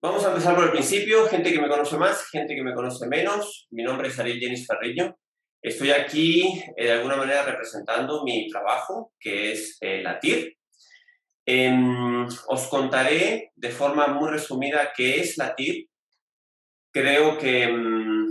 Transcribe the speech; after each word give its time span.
Vamos 0.00 0.24
a 0.24 0.28
empezar 0.28 0.54
por 0.54 0.62
el 0.62 0.70
principio. 0.70 1.26
Gente 1.26 1.52
que 1.52 1.60
me 1.60 1.68
conoce 1.68 1.96
más, 1.96 2.28
gente 2.30 2.54
que 2.54 2.62
me 2.62 2.72
conoce 2.72 3.08
menos. 3.08 3.66
Mi 3.72 3.82
nombre 3.82 4.06
es 4.06 4.18
Ariel 4.20 4.38
Jenis 4.38 4.64
Ferriño. 4.64 5.18
Estoy 5.60 5.90
aquí 5.90 6.62
eh, 6.76 6.84
de 6.84 6.92
alguna 6.92 7.16
manera 7.16 7.42
representando 7.42 8.22
mi 8.22 8.48
trabajo, 8.48 9.12
que 9.18 9.50
es 9.50 9.76
eh, 9.80 10.00
la 10.00 10.20
TIR. 10.20 10.56
Em, 11.44 12.24
os 12.46 12.68
contaré 12.68 13.50
de 13.56 13.70
forma 13.70 14.06
muy 14.06 14.30
resumida 14.30 14.92
qué 14.96 15.18
es 15.18 15.36
la 15.36 15.56
TIR. 15.56 15.88
Creo 16.92 17.36
que, 17.36 17.64
em, 17.64 18.28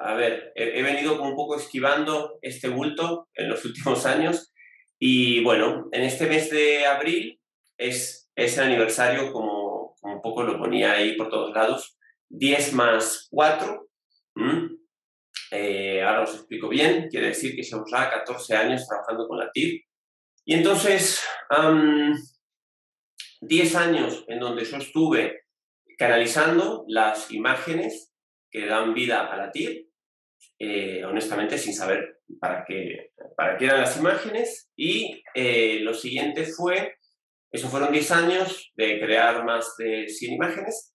a 0.00 0.12
ver, 0.12 0.52
he, 0.54 0.82
venido 0.82 1.16
como 1.16 1.30
un 1.30 1.36
poco 1.36 1.56
esquivando 1.56 2.38
este 2.42 2.68
bulto 2.68 3.26
en 3.34 3.48
los 3.48 3.64
últimos 3.64 4.04
años 4.04 4.52
y 4.98 5.42
bueno, 5.44 5.88
en 5.92 6.02
este 6.02 6.26
mes 6.26 6.50
de 6.50 6.84
abril 6.84 7.40
es, 7.78 8.30
es 8.36 8.58
el 8.58 8.64
aniversario 8.64 9.32
como 9.32 9.69
un 10.02 10.20
poco 10.22 10.42
lo 10.42 10.58
ponía 10.58 10.92
ahí 10.92 11.16
por 11.16 11.28
todos 11.28 11.54
lados, 11.54 11.98
10 12.28 12.72
más 12.74 13.28
4. 13.30 13.88
Eh, 15.52 16.02
ahora 16.02 16.22
os 16.22 16.34
explico 16.34 16.68
bien, 16.68 17.08
quiere 17.08 17.28
decir 17.28 17.56
que 17.56 17.62
llevamos 17.62 17.90
ya 17.90 18.10
14 18.10 18.56
años 18.56 18.86
trabajando 18.86 19.26
con 19.26 19.38
la 19.38 19.50
TIR. 19.50 19.82
Y 20.44 20.54
entonces, 20.54 21.22
10 23.40 23.74
años 23.76 24.24
en 24.28 24.40
donde 24.40 24.64
yo 24.64 24.76
estuve 24.76 25.44
canalizando 25.98 26.84
las 26.88 27.30
imágenes 27.30 28.12
que 28.50 28.66
dan 28.66 28.94
vida 28.94 29.26
a 29.26 29.36
la 29.36 29.50
TIR, 29.50 29.86
eh, 30.58 31.04
honestamente 31.04 31.58
sin 31.58 31.74
saber 31.74 32.20
para 32.40 32.64
qué, 32.66 33.12
para 33.36 33.56
qué 33.56 33.66
eran 33.66 33.80
las 33.80 33.98
imágenes. 33.98 34.70
Y 34.76 35.22
eh, 35.34 35.80
lo 35.80 35.94
siguiente 35.94 36.44
fue 36.44 36.96
eso 37.52 37.68
fueron 37.68 37.92
10 37.92 38.10
años 38.12 38.72
de 38.76 39.00
crear 39.00 39.44
más 39.44 39.74
de 39.76 40.08
100 40.08 40.34
imágenes, 40.34 40.94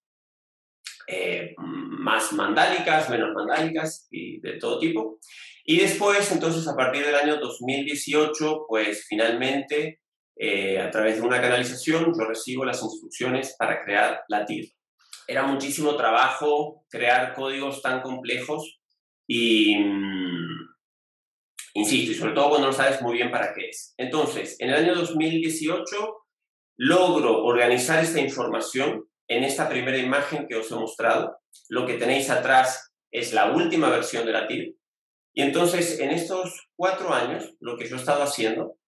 eh, 1.06 1.54
más 1.58 2.32
mandálicas, 2.32 3.10
menos 3.10 3.32
mandálicas 3.34 4.06
y 4.10 4.40
de 4.40 4.54
todo 4.54 4.78
tipo. 4.78 5.18
Y 5.64 5.78
después, 5.78 6.30
entonces, 6.32 6.66
a 6.68 6.76
partir 6.76 7.04
del 7.04 7.14
año 7.14 7.38
2018, 7.38 8.66
pues 8.68 9.04
finalmente, 9.08 10.00
eh, 10.38 10.80
a 10.80 10.90
través 10.90 11.16
de 11.16 11.22
una 11.22 11.40
canalización, 11.40 12.12
yo 12.16 12.24
recibo 12.24 12.64
las 12.64 12.82
instrucciones 12.82 13.54
para 13.58 13.84
crear 13.84 14.22
la 14.28 14.46
TIR. 14.46 14.70
Era 15.28 15.42
muchísimo 15.42 15.96
trabajo 15.96 16.84
crear 16.88 17.34
códigos 17.34 17.82
tan 17.82 18.00
complejos 18.00 18.80
y, 19.26 19.76
mm, 19.76 20.68
insisto, 21.74 22.12
y 22.12 22.14
sobre 22.14 22.32
todo 22.32 22.50
cuando 22.50 22.68
no 22.68 22.72
sabes 22.72 23.02
muy 23.02 23.14
bien 23.14 23.30
para 23.30 23.52
qué 23.52 23.68
es. 23.68 23.92
Entonces, 23.96 24.56
en 24.60 24.70
el 24.70 24.84
año 24.84 24.94
2018 24.94 26.15
logro 26.76 27.44
organizar 27.44 28.02
esta 28.02 28.20
información 28.20 29.08
en 29.28 29.44
esta 29.44 29.68
primera 29.68 29.98
imagen 29.98 30.46
que 30.46 30.56
os 30.56 30.70
he 30.70 30.74
mostrado. 30.74 31.38
Lo 31.68 31.86
que 31.86 31.94
tenéis 31.94 32.30
atrás 32.30 32.92
es 33.10 33.32
la 33.32 33.52
última 33.52 33.90
versión 33.90 34.26
de 34.26 34.32
la 34.32 34.46
TIR. 34.46 34.76
Y 35.34 35.42
entonces, 35.42 36.00
en 36.00 36.10
estos 36.10 36.68
cuatro 36.76 37.12
años, 37.12 37.54
lo 37.60 37.76
que 37.76 37.86
yo 37.86 37.96
he 37.96 37.98
estado 37.98 38.22
haciendo 38.22 38.78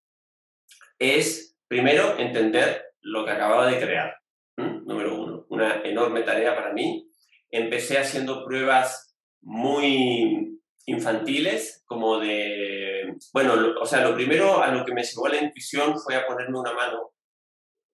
es, 0.99 1.57
primero, 1.67 2.19
entender 2.19 2.85
lo 3.01 3.25
que 3.25 3.33
acababa 3.33 3.71
de 3.71 3.79
crear. 3.79 4.17
Número 4.57 5.15
uno, 5.21 5.47
una 5.51 5.83
enorme 5.83 6.23
tarea 6.23 6.55
para 6.57 6.73
mí. 6.73 7.11
Empecé 7.51 7.99
haciendo 7.99 8.45
pruebas 8.45 9.15
muy 9.43 10.59
infantiles, 10.87 11.83
como 11.87 12.19
de, 12.19 13.15
bueno, 13.33 13.55
o 13.81 13.87
sea, 13.87 14.03
lo 14.03 14.15
primero 14.15 14.63
a 14.63 14.73
lo 14.73 14.85
que 14.85 14.95
me 14.95 15.03
llevó 15.03 15.29
la 15.29 15.43
intuición 15.43 15.99
fue 15.99 16.17
a 16.17 16.27
ponerme 16.27 16.59
una 16.59 16.73
mano 16.73 17.13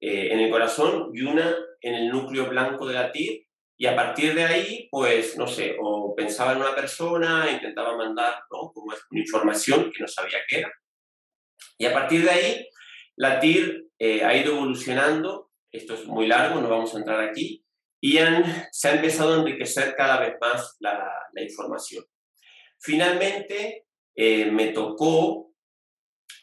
eh, 0.07 0.33
en 0.33 0.41
el 0.41 0.51
corazón 0.51 1.11
y 1.15 1.23
una 1.23 1.57
en 1.81 1.95
el 1.95 2.11
núcleo 2.11 2.47
blanco 2.47 2.87
de 2.87 2.93
la 2.93 3.11
TIR. 3.11 3.47
Y 3.79 3.87
a 3.87 3.97
partir 3.97 4.35
de 4.35 4.45
ahí, 4.45 4.89
pues, 4.91 5.39
no 5.39 5.47
sé, 5.47 5.77
o 5.81 6.15
pensaba 6.15 6.53
en 6.53 6.59
una 6.59 6.75
persona, 6.75 7.51
intentaba 7.51 7.97
mandar 7.97 8.35
¿no? 8.51 8.71
como 8.73 8.93
una 8.93 9.21
información 9.21 9.91
que 9.91 10.03
no 10.03 10.07
sabía 10.07 10.39
qué 10.47 10.59
era. 10.59 10.73
Y 11.79 11.87
a 11.87 11.93
partir 11.95 12.23
de 12.23 12.31
ahí, 12.31 12.69
la 13.17 13.41
TIR 13.41 13.87
eh, 13.99 14.23
ha 14.23 14.37
ido 14.37 14.57
evolucionando. 14.57 15.51
Esto 15.73 15.95
es 15.95 16.05
muy 16.05 16.27
largo, 16.27 16.61
no 16.61 16.69
vamos 16.69 16.95
a 16.95 16.99
entrar 16.99 17.21
aquí. 17.21 17.65
Y 17.99 18.19
se 18.73 18.89
ha 18.89 18.95
empezado 18.97 19.33
a 19.33 19.39
enriquecer 19.39 19.95
cada 19.97 20.21
vez 20.21 20.35
más 20.39 20.77
la, 20.81 21.11
la 21.33 21.43
información. 21.43 22.05
Finalmente, 22.79 23.87
eh, 24.15 24.51
me 24.51 24.69
tocó 24.69 25.55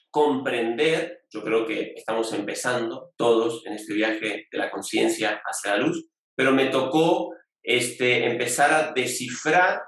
comprender, 0.09 1.20
yo 1.34 1.44
creo 1.44 1.66
que 1.66 1.94
estamos 1.96 2.34
empezando 2.34 3.14
todos 3.16 3.66
en 3.66 3.74
este 3.74 3.94
viaje 3.94 4.47
de 4.52 4.58
la 4.58 4.69
conciencia 4.69 5.42
hacia 5.46 5.78
la 5.78 5.84
luz, 5.84 6.09
pero 6.36 6.52
me 6.52 6.66
tocó 6.68 7.34
este, 7.64 8.25
empezar 8.25 8.74
a 8.74 8.92
descifrar 8.92 9.81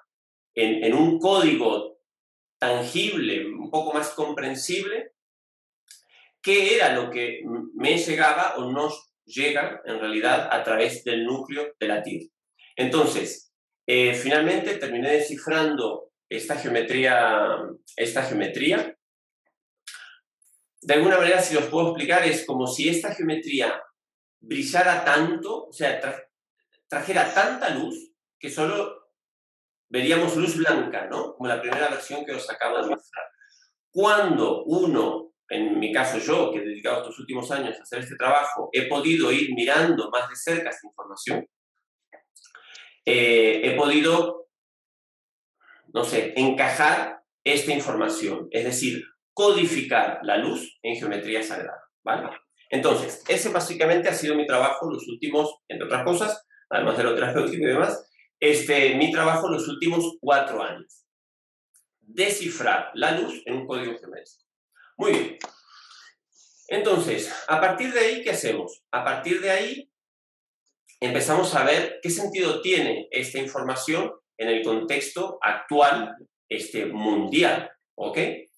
en, 0.56 0.84
en 0.84 0.94
un 0.94 1.20
código 1.20 1.98
tangible, 2.60 3.46
un 3.46 3.70
poco 3.70 3.94
más 3.94 4.12
comprensible, 4.12 5.12
qué 6.42 6.76
era 6.76 6.94
lo 6.94 7.10
que 7.10 7.42
me 7.76 7.98
llegaba 7.98 8.56
o 8.58 8.72
nos 8.72 9.14
llega 9.26 9.82
en 9.86 10.00
realidad 10.00 10.50
a 10.52 10.64
través 10.64 11.04
del 11.04 11.26
núcleo 11.26 11.74
de 11.80 11.88
la 11.88 12.02
TIR. 12.02 12.30
Entonces, 12.76 13.54
eh, 13.88 14.14
finalmente 14.14 14.76
terminé 14.76 15.12
descifrando 15.12 16.12
esta 16.30 16.58
geometría, 16.58 17.58
esta 17.96 18.24
geometría 18.24 18.93
de 20.86 20.94
alguna 20.94 21.18
manera, 21.18 21.42
si 21.42 21.56
os 21.56 21.66
puedo 21.66 21.90
explicar, 21.90 22.26
es 22.26 22.46
como 22.46 22.68
si 22.68 22.90
esta 22.90 23.14
geometría 23.14 23.82
brillara 24.40 25.06
tanto, 25.06 25.68
o 25.68 25.74
sea, 25.74 26.02
trajera 26.88 27.34
tanta 27.34 27.70
luz 27.70 28.12
que 28.38 28.50
solo 28.50 29.12
veríamos 29.90 30.36
luz 30.36 30.58
blanca, 30.58 31.08
¿no? 31.08 31.36
Como 31.36 31.48
la 31.48 31.62
primera 31.62 31.88
versión 31.88 32.26
que 32.26 32.34
os 32.34 32.50
acabo 32.50 32.78
de 32.82 32.90
mostrar. 32.90 33.26
Cuando 33.90 34.64
uno, 34.66 35.34
en 35.48 35.80
mi 35.80 35.94
caso 35.94 36.18
yo, 36.18 36.52
que 36.52 36.60
he 36.60 36.66
dedicado 36.66 37.02
estos 37.02 37.20
últimos 37.20 37.50
años 37.52 37.78
a 37.78 37.84
hacer 37.84 38.00
este 38.00 38.16
trabajo, 38.16 38.70
he 38.74 38.88
podido 38.88 39.32
ir 39.32 39.54
mirando 39.54 40.10
más 40.10 40.30
de 40.30 40.36
cerca 40.36 40.70
esta 40.70 40.88
información, 40.88 41.48
eh, 43.06 43.62
he 43.64 43.76
podido, 43.76 44.48
no 45.94 46.04
sé, 46.04 46.34
encajar 46.36 47.24
esta 47.44 47.72
información. 47.72 48.48
Es 48.52 48.64
decir, 48.66 49.06
codificar 49.34 50.20
la 50.24 50.38
luz 50.38 50.80
en 50.84 50.96
geometría 50.96 51.44
sagrada. 51.44 51.84
¿vale? 52.04 52.30
Entonces, 52.70 53.24
ese 53.28 53.50
básicamente 53.50 54.10
ha 54.10 54.14
sido 54.14 54.36
mi 54.36 54.46
trabajo 54.46 54.90
los 54.90 55.08
últimos, 55.08 55.56
entre 55.68 55.86
otras 55.86 56.04
cosas, 56.04 56.46
además 56.70 56.98
de 56.98 57.04
lo 57.04 57.16
terapéutico 57.16 57.64
y 57.64 57.68
demás, 57.68 58.10
este, 58.40 58.96
mi 58.96 59.12
trabajo 59.12 59.48
los 59.48 59.68
últimos 59.68 60.18
cuatro 60.20 60.62
años. 60.62 61.06
Descifrar 62.00 62.92
la 62.96 63.12
luz 63.12 63.42
en 63.46 63.56
un 63.56 63.68
código 63.68 63.98
geométrico. 63.98 64.44
Muy 64.98 65.12
bien. 65.12 65.38
Entonces, 66.68 67.32
a 67.48 67.62
partir 67.62 67.94
de 67.94 68.00
ahí, 68.00 68.24
¿qué 68.24 68.32
hacemos? 68.32 68.84
A 68.92 69.04
partir 69.04 69.40
de 69.42 69.52
ahí, 69.52 69.92
empezamos 71.00 71.54
a 71.56 71.64
ver 71.64 72.00
qué 72.02 72.10
sentido 72.10 72.62
tiene 72.62 73.08
esta 73.12 73.38
información 73.38 74.12
en 74.38 74.50
el 74.50 74.64
contexto 74.64 75.38
actual 75.42 76.16
este, 76.50 76.88
mundial. 76.88 77.72
¿Ok? 77.96 78.18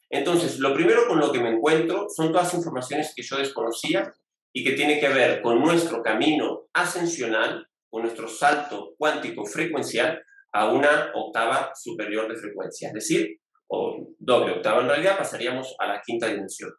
Entonces, 0.10 0.60
lo 0.60 0.74
primero 0.74 1.08
con 1.08 1.20
lo 1.20 1.32
que 1.32 1.40
me 1.40 1.50
encuentro 1.50 2.08
son 2.16 2.32
todas 2.32 2.54
informaciones 2.54 3.14
que 3.16 3.24
yo 3.24 3.38
desconocía 3.38 4.14
y 4.54 4.64
que 4.64 4.74
tiene 4.74 5.00
que 5.00 5.10
ver 5.10 5.42
con 5.42 5.60
nuestro 5.60 6.02
camino 6.02 6.68
ascensional, 6.74 7.68
con 7.90 8.04
nuestro 8.04 8.28
salto 8.28 8.94
cuántico 8.98 9.46
frecuencial 9.46 10.22
a 10.54 10.72
una 10.72 11.12
octava 11.14 11.72
superior 11.76 12.30
de 12.30 12.40
frecuencia, 12.40 12.88
es 12.88 12.94
decir, 12.94 13.40
o 13.68 14.08
doble 14.20 14.54
octava 14.54 14.82
en 14.82 14.88
realidad, 14.88 15.18
pasaríamos 15.18 15.76
a 15.80 15.88
la 15.88 16.02
quinta 16.06 16.28
dimensión. 16.28 16.72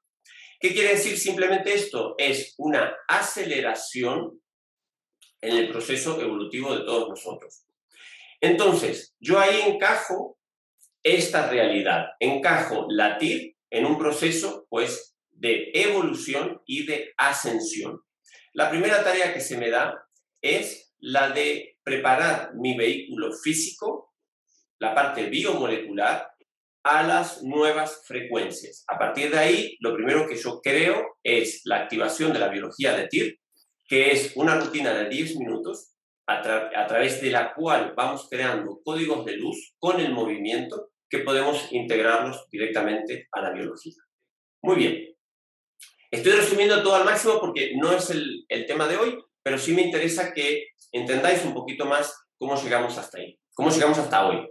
¿Qué 0.58 0.72
quiere 0.72 0.91
decir 0.91 1.19
simplemente 1.19 1.75
esto? 1.75 2.14
Es 2.16 2.54
una 2.56 2.97
aceleración 3.08 4.41
en 5.43 5.56
el 5.56 5.70
proceso 5.70 6.20
evolutivo 6.20 6.75
de 6.75 6.84
todos 6.84 7.08
nosotros. 7.10 7.67
Entonces, 8.40 9.14
yo 9.20 9.38
ahí 9.38 9.61
encajo 9.67 10.36
esta 11.06 11.49
realidad. 11.49 12.08
Encajo 12.19 12.87
la 12.88 13.17
TIR 13.17 13.55
en 13.70 13.87
un 13.87 13.97
proceso 13.97 14.67
pues, 14.69 15.17
de 15.31 15.70
evolución 15.73 16.61
y 16.67 16.85
de 16.85 17.12
ascensión. 17.17 18.00
La 18.53 18.70
primera 18.70 19.05
tarea 19.05 19.32
que 19.32 19.41
se 19.41 19.56
me 19.56 19.70
da 19.70 19.94
es 20.43 20.93
la 20.99 21.31
de 21.31 21.79
preparar 21.85 22.55
mi 22.56 22.76
vehículo 22.76 23.32
físico, 23.32 24.14
la 24.81 24.97
parte 24.97 25.26
biomolecular, 25.26 26.29
a 26.82 27.03
las 27.05 27.43
nuevas 27.44 28.02
frecuencias. 28.05 28.85
A 28.88 28.99
partir 28.99 29.31
de 29.31 29.38
ahí, 29.38 29.76
lo 29.79 29.94
primero 29.94 30.26
que 30.26 30.37
yo 30.37 30.61
creo 30.61 31.19
es 31.23 31.61
la 31.64 31.82
activación 31.82 32.32
de 32.32 32.41
la 32.41 32.49
biología 32.49 32.97
de 32.97 33.06
TIR, 33.06 33.38
que 33.87 34.11
es 34.11 34.32
una 34.35 34.59
rutina 34.59 34.93
de 34.93 35.09
10 35.09 35.37
minutos 35.37 35.93
a, 36.26 36.41
a, 36.41 36.87
través 36.88 37.20
de 37.20 37.31
la 37.31 37.55
cual 37.55 37.94
vamos 37.97 38.26
creando 38.29 38.81
códigos 38.85 39.25
de 39.25 39.37
luz 39.37 39.75
con 39.79 40.00
el 40.00 40.12
movimiento 40.12 40.91
que 41.08 41.19
podemos 41.20 41.73
integrarlos 41.73 42.47
directamente 42.50 43.29
a 43.32 43.43
la 43.43 43.53
biología. 43.53 43.94
Muy 44.62 44.76
bien. 44.76 45.17
Estoy 46.11 46.32
resumiendo 46.32 46.82
todo 46.82 46.97
al 46.97 47.05
máximo 47.05 47.41
porque 47.41 47.75
no 47.76 47.93
es 47.93 48.11
el, 48.11 48.47
tema 48.67 48.87
de 48.87 48.97
hoy, 48.97 49.19
pero 49.43 49.58
sí 49.58 49.73
me 49.73 49.82
interesa 49.82 50.32
que 50.32 50.69
entendáis 50.93 51.44
un 51.44 51.55
poquito 51.55 51.85
más 51.85 52.14
cómo 52.38 52.61
llegamos 52.61 52.97
hasta 52.97 53.19
ahí, 53.19 53.38
cómo 53.55 53.70
llegamos 53.70 53.99
hasta 53.99 54.26
hoy. 54.26 54.49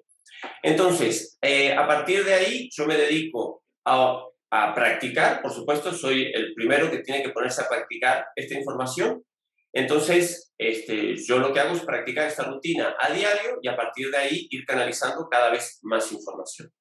Entonces, 0.62 1.38
eh, 1.42 1.74
a 1.74 1.88
partir 1.88 2.24
de 2.24 2.34
ahí, 2.34 2.69
yo 2.72 2.86
me 2.86 2.98
dedico 2.98 3.63
a, 3.86 4.25
a 4.51 4.74
practicar, 4.74 5.42
por 5.42 5.51
supuesto, 5.51 5.94
soy 5.94 6.31
el 6.34 6.54
primero 6.54 6.92
que 6.92 7.00
tiene 7.00 7.24
que 7.24 7.30
ponerse 7.30 7.62
a 7.62 7.69
practicar 7.69 8.28
esta 8.36 8.58
información. 8.58 9.24
Entonces, 9.75 10.54
este, 10.57 11.18
yo 11.18 11.38
lo 11.38 11.51
que 11.51 11.60
hago 11.60 11.75
es 11.75 11.83
practicar 11.83 12.27
esta 12.27 12.44
rutina 12.44 12.95
a 12.98 13.12
diario 13.12 13.60
y 13.62 13.68
a 13.68 13.75
partir 13.75 14.10
de 14.10 14.18
ahí 14.18 14.48
ir 14.50 14.66
canalizando 14.66 15.27
cada 15.30 15.51
vez 15.51 15.80
más 15.83 16.10
información. 16.13 16.72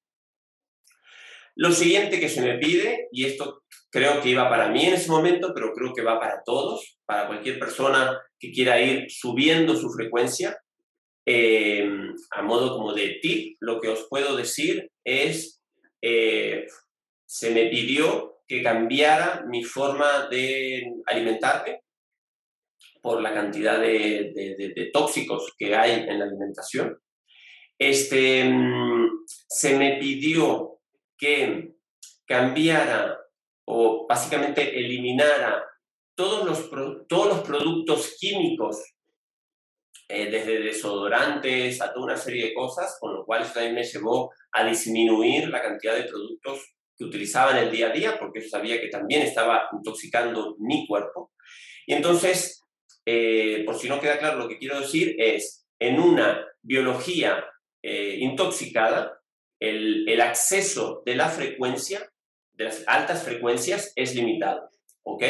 Lo 1.57 1.73
siguiente 1.73 2.21
que 2.21 2.29
se 2.29 2.41
me 2.41 2.57
pide, 2.59 3.09
y 3.11 3.27
esto 3.27 3.65
creo 3.91 4.21
que 4.21 4.29
iba 4.29 4.49
para 4.49 4.69
mí 4.69 4.87
en 4.87 4.95
ese 4.95 5.11
momento, 5.11 5.53
pero 5.53 5.73
creo 5.73 5.93
que 5.93 6.03
va 6.03 6.21
para 6.21 6.43
todos, 6.45 7.01
para 7.05 7.27
cualquier 7.27 7.59
persona 7.59 8.17
que 8.39 8.53
quiera 8.53 8.81
ir 8.81 9.07
subiendo 9.11 9.75
su 9.75 9.91
frecuencia, 9.91 10.57
eh, 11.27 11.89
a 12.31 12.43
modo 12.43 12.77
como 12.77 12.93
de 12.93 13.19
tip, 13.21 13.57
lo 13.59 13.81
que 13.81 13.89
os 13.89 14.07
puedo 14.09 14.37
decir 14.37 14.89
es, 15.03 15.61
eh, 16.01 16.67
se 17.27 17.51
me 17.51 17.67
pidió 17.71 18.37
que 18.47 18.63
cambiara 18.63 19.45
mi 19.49 19.65
forma 19.65 20.29
de 20.29 20.93
alimentarme 21.07 21.84
por 23.05 23.21
la 23.21 23.35
cantidad 23.35 23.79
de, 23.79 24.91
tóxicos 24.91 25.53
que 25.59 25.77
hay 25.77 26.07
en 26.09 26.19
la 26.19 26.25
alimentación. 26.25 26.99
Este, 27.79 28.45
mm, 28.45 29.27
se 29.27 29.77
me 29.77 29.99
pidió 29.99 30.81
que 31.19 31.75
cambiara 32.25 33.19
o 33.67 34.07
básicamente 34.09 34.79
eliminara 34.79 35.63
todos 36.17 36.47
los, 36.47 37.07
todos 37.07 37.29
los 37.29 37.41
productos 37.41 38.17
químicos, 38.19 38.83
eh, 40.09 40.31
desde 40.31 40.61
desodorantes 40.61 41.83
a 41.83 41.93
toda 41.93 42.07
una 42.07 42.17
serie 42.17 42.47
de 42.47 42.55
cosas, 42.55 42.97
con 42.99 43.13
lo 43.13 43.27
cual 43.27 43.43
eso 43.43 43.53
también 43.53 43.75
me 43.75 43.85
llevó 43.85 44.33
a 44.53 44.65
disminuir 44.65 45.51
la 45.51 45.61
cantidad 45.61 45.95
de 45.95 46.05
productos 46.05 46.75
que 46.97 47.05
utilizaba 47.05 47.51
en 47.51 47.65
el 47.65 47.71
día 47.71 47.89
a 47.89 47.93
día, 47.93 48.19
porque 48.19 48.41
sabía 48.41 48.81
que 48.81 48.89
también 48.89 49.21
estaba 49.21 49.69
intoxicando 49.75 50.57
mi 50.59 50.87
cuerpo. 50.87 51.33
Y 51.87 51.93
entonces, 51.93 52.64
eh, 53.07 53.63
por 53.65 53.77
si 53.77 53.89
no 53.89 54.01
queda 54.01 54.19
claro, 54.19 54.39
lo 54.39 54.49
que 54.49 54.59
quiero 54.59 54.81
decir 54.81 55.17
es, 55.19 55.67
en 55.79 56.01
una 56.01 56.47
biología 56.63 57.45
eh, 57.83 58.17
intoxicada, 58.21 59.21
el, 59.61 60.09
el, 60.09 60.21
acceso 60.21 61.03
de 61.05 61.15
la 61.17 61.29
frecuencia, 61.29 62.11
de 62.53 62.65
las 62.65 62.85
altas 62.87 63.25
frecuencias, 63.25 63.93
es 63.97 64.15
limitado. 64.15 64.71
¿Ok? 65.03 65.23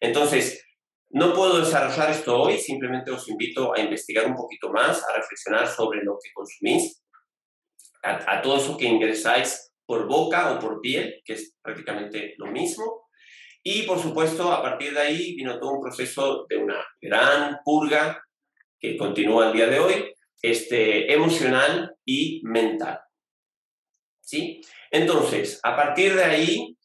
Entonces, 0.00 0.64
no 1.10 1.32
puedo 1.32 1.60
desarrollar 1.60 2.10
esto 2.10 2.36
hoy, 2.36 2.58
simplemente 2.58 3.10
os 3.10 3.28
invito 3.28 3.74
a 3.74 3.80
investigar 3.80 4.26
un 4.26 4.34
poquito 4.34 4.70
más, 4.70 5.02
a 5.04 5.16
reflexionar 5.16 5.66
sobre 5.66 6.02
lo 6.02 6.18
que 6.22 6.30
consumís, 6.32 7.02
a, 8.02 8.36
a 8.38 8.42
todo 8.42 8.58
eso 8.58 8.76
que 8.76 8.86
ingresáis 8.86 9.72
por 9.86 10.06
boca 10.06 10.52
o 10.52 10.58
por 10.58 10.80
piel, 10.80 11.22
que 11.24 11.34
es 11.34 11.56
prácticamente 11.62 12.34
lo 12.38 12.46
mismo. 12.46 13.05
Y 13.68 13.82
por 13.82 13.98
supuesto, 13.98 14.52
a 14.52 14.62
partir 14.62 14.94
de 14.94 15.00
ahí 15.00 15.34
vino 15.34 15.58
todo 15.58 15.72
un 15.72 15.82
proceso 15.82 16.46
de 16.48 16.56
una 16.56 16.86
gran 17.00 17.58
purga 17.64 18.24
que 18.78 18.96
continúa 18.96 19.48
al 19.48 19.52
día 19.52 19.66
de 19.66 19.80
hoy, 19.80 20.14
este, 20.40 21.12
emocional 21.12 21.92
y 22.04 22.42
mental. 22.44 23.00
¿Sí? 24.20 24.60
Entonces, 24.88 25.58
a 25.64 25.74
partir 25.74 26.14
de 26.14 26.22
ahí 26.22 26.76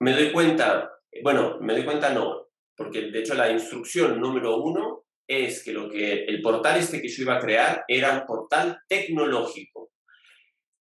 me 0.00 0.14
doy 0.14 0.32
cuenta, 0.32 0.90
bueno, 1.22 1.58
me 1.60 1.74
doy 1.74 1.84
cuenta 1.84 2.12
no, 2.12 2.48
porque 2.76 3.02
de 3.02 3.20
hecho 3.20 3.34
la 3.34 3.52
instrucción 3.52 4.20
número 4.20 4.56
uno 4.56 5.04
es 5.28 5.62
que 5.62 5.72
lo 5.72 5.88
que 5.88 6.24
el 6.24 6.42
portal 6.42 6.76
este 6.80 7.00
que 7.00 7.08
yo 7.08 7.22
iba 7.22 7.36
a 7.36 7.40
crear 7.40 7.84
era 7.86 8.18
un 8.18 8.26
portal 8.26 8.80
tecnológico. 8.88 9.92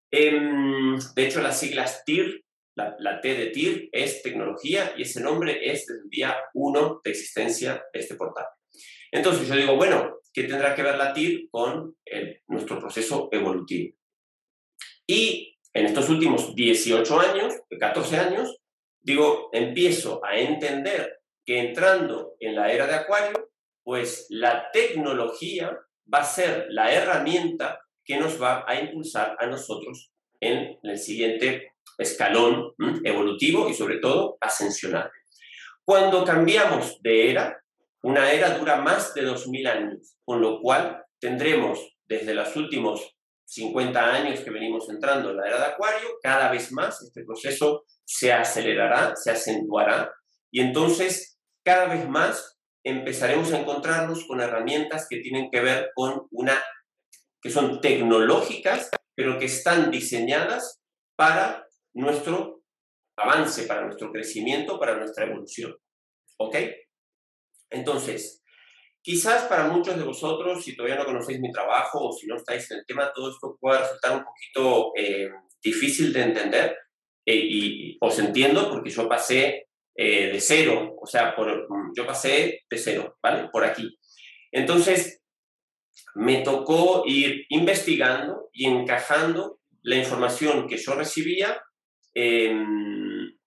Em, 0.09 0.97
de 1.15 1.27
hecho, 1.27 1.41
las 1.41 1.59
siglas 1.59 2.05
TIR, 2.05 2.45
la, 2.75 3.21
T 3.21 3.35
de 3.35 3.47
TIR 3.47 3.89
es 3.91 4.21
tecnología 4.21 4.93
y 4.97 5.03
ese 5.03 5.21
nombre 5.21 5.59
es 5.71 5.85
desde 5.85 6.01
el 6.03 6.09
día 6.09 6.37
1 6.53 7.01
de 7.03 7.11
existencia 7.11 7.83
de 7.93 7.99
este 7.99 8.15
portal. 8.15 8.45
Entonces 9.11 9.47
yo 9.47 9.55
digo, 9.55 9.75
bueno, 9.75 10.19
¿qué 10.33 10.43
tendrá 10.43 10.73
que 10.73 10.83
ver 10.83 10.97
la 10.97 11.13
TIR 11.13 11.49
con 11.51 11.95
nuestro 12.47 12.79
proceso 12.79 13.29
evolutivo? 13.31 13.95
Y 15.05 15.57
en 15.73 15.85
estos 15.85 16.09
últimos 16.09 16.55
18 16.55 17.19
años, 17.19 17.53
14 17.79 18.17
años, 18.17 18.57
digo, 19.01 19.49
empiezo 19.51 20.23
a 20.23 20.37
entender 20.37 21.19
que 21.45 21.59
entrando 21.59 22.35
en 22.39 22.55
la 22.55 22.71
era 22.71 22.87
de 22.87 22.95
Acuario, 22.95 23.51
pues 23.83 24.27
la 24.29 24.71
tecnología 24.71 25.77
va 26.11 26.19
a 26.19 26.25
ser 26.25 26.67
la 26.69 26.93
herramienta 26.93 27.81
que 28.05 28.17
nos 28.17 28.41
va 28.41 28.65
a 28.67 28.79
impulsar 28.79 29.35
a 29.39 29.45
nosotros 29.45 30.11
en 30.39 30.79
el 30.83 30.97
siguiente 30.97 31.72
escalón 31.97 32.73
evolutivo 33.03 33.69
y 33.69 33.73
sobre 33.73 33.99
todo 33.99 34.37
ascensional. 34.41 35.09
Cuando 35.85 36.23
cambiamos 36.23 37.01
de 37.01 37.31
era, 37.31 37.61
una 38.01 38.31
era 38.31 38.57
dura 38.57 38.77
más 38.77 39.13
de 39.13 39.27
2.000 39.27 39.67
años, 39.67 40.15
con 40.23 40.41
lo 40.41 40.59
cual 40.61 41.03
tendremos 41.19 41.79
desde 42.05 42.33
los 42.33 42.55
últimos 42.55 43.15
50 43.45 44.13
años 44.13 44.39
que 44.39 44.49
venimos 44.49 44.89
entrando 44.89 45.31
en 45.31 45.37
la 45.37 45.47
era 45.47 45.57
de 45.59 45.65
Acuario, 45.65 46.09
cada 46.21 46.51
vez 46.51 46.71
más 46.71 47.01
este 47.01 47.23
proceso 47.23 47.83
se 48.03 48.33
acelerará, 48.33 49.15
se 49.15 49.31
acentuará 49.31 50.11
y 50.51 50.61
entonces 50.61 51.37
cada 51.63 51.85
vez 51.85 52.07
más 52.07 52.57
empezaremos 52.83 53.51
a 53.53 53.59
encontrarnos 53.59 54.25
con 54.25 54.41
herramientas 54.41 55.07
que 55.09 55.19
tienen 55.19 55.49
que 55.51 55.61
ver 55.61 55.91
con 55.95 56.27
una 56.31 56.61
que 57.41 57.49
son 57.49 57.81
tecnológicas, 57.81 58.89
pero 59.15 59.37
que 59.37 59.45
están 59.45 59.91
diseñadas 59.91 60.81
para 61.15 61.67
nuestro 61.93 62.63
avance, 63.17 63.63
para 63.63 63.85
nuestro 63.85 64.11
crecimiento, 64.11 64.79
para 64.79 64.97
nuestra 64.97 65.25
evolución. 65.25 65.75
¿Ok? 66.37 66.55
Entonces, 67.69 68.43
quizás 69.01 69.43
para 69.43 69.67
muchos 69.67 69.97
de 69.97 70.03
vosotros, 70.03 70.63
si 70.63 70.75
todavía 70.75 70.97
no 70.97 71.05
conocéis 71.05 71.39
mi 71.39 71.51
trabajo 71.51 72.07
o 72.07 72.11
si 72.11 72.27
no 72.27 72.37
estáis 72.37 72.69
en 72.71 72.79
el 72.79 72.85
tema, 72.85 73.11
todo 73.13 73.31
esto 73.31 73.57
pueda 73.59 73.81
resultar 73.81 74.17
un 74.17 74.23
poquito 74.23 74.91
eh, 74.95 75.29
difícil 75.61 76.11
de 76.13 76.21
entender 76.21 76.77
eh, 77.25 77.35
y 77.35 77.97
os 78.01 78.17
entiendo 78.19 78.69
porque 78.69 78.89
yo 78.89 79.07
pasé 79.07 79.67
eh, 79.95 80.31
de 80.31 80.41
cero, 80.41 80.95
o 80.99 81.05
sea, 81.05 81.35
por, 81.35 81.67
yo 81.95 82.05
pasé 82.05 82.63
de 82.69 82.77
cero, 82.77 83.17
¿vale? 83.21 83.49
Por 83.51 83.63
aquí. 83.63 83.97
Entonces, 84.51 85.21
me 86.15 86.41
tocó 86.41 87.03
ir 87.05 87.45
investigando 87.49 88.49
y 88.51 88.65
encajando 88.65 89.59
la 89.81 89.95
información 89.95 90.67
que 90.67 90.77
yo 90.77 90.95
recibía 90.95 91.61
em, 92.13 93.37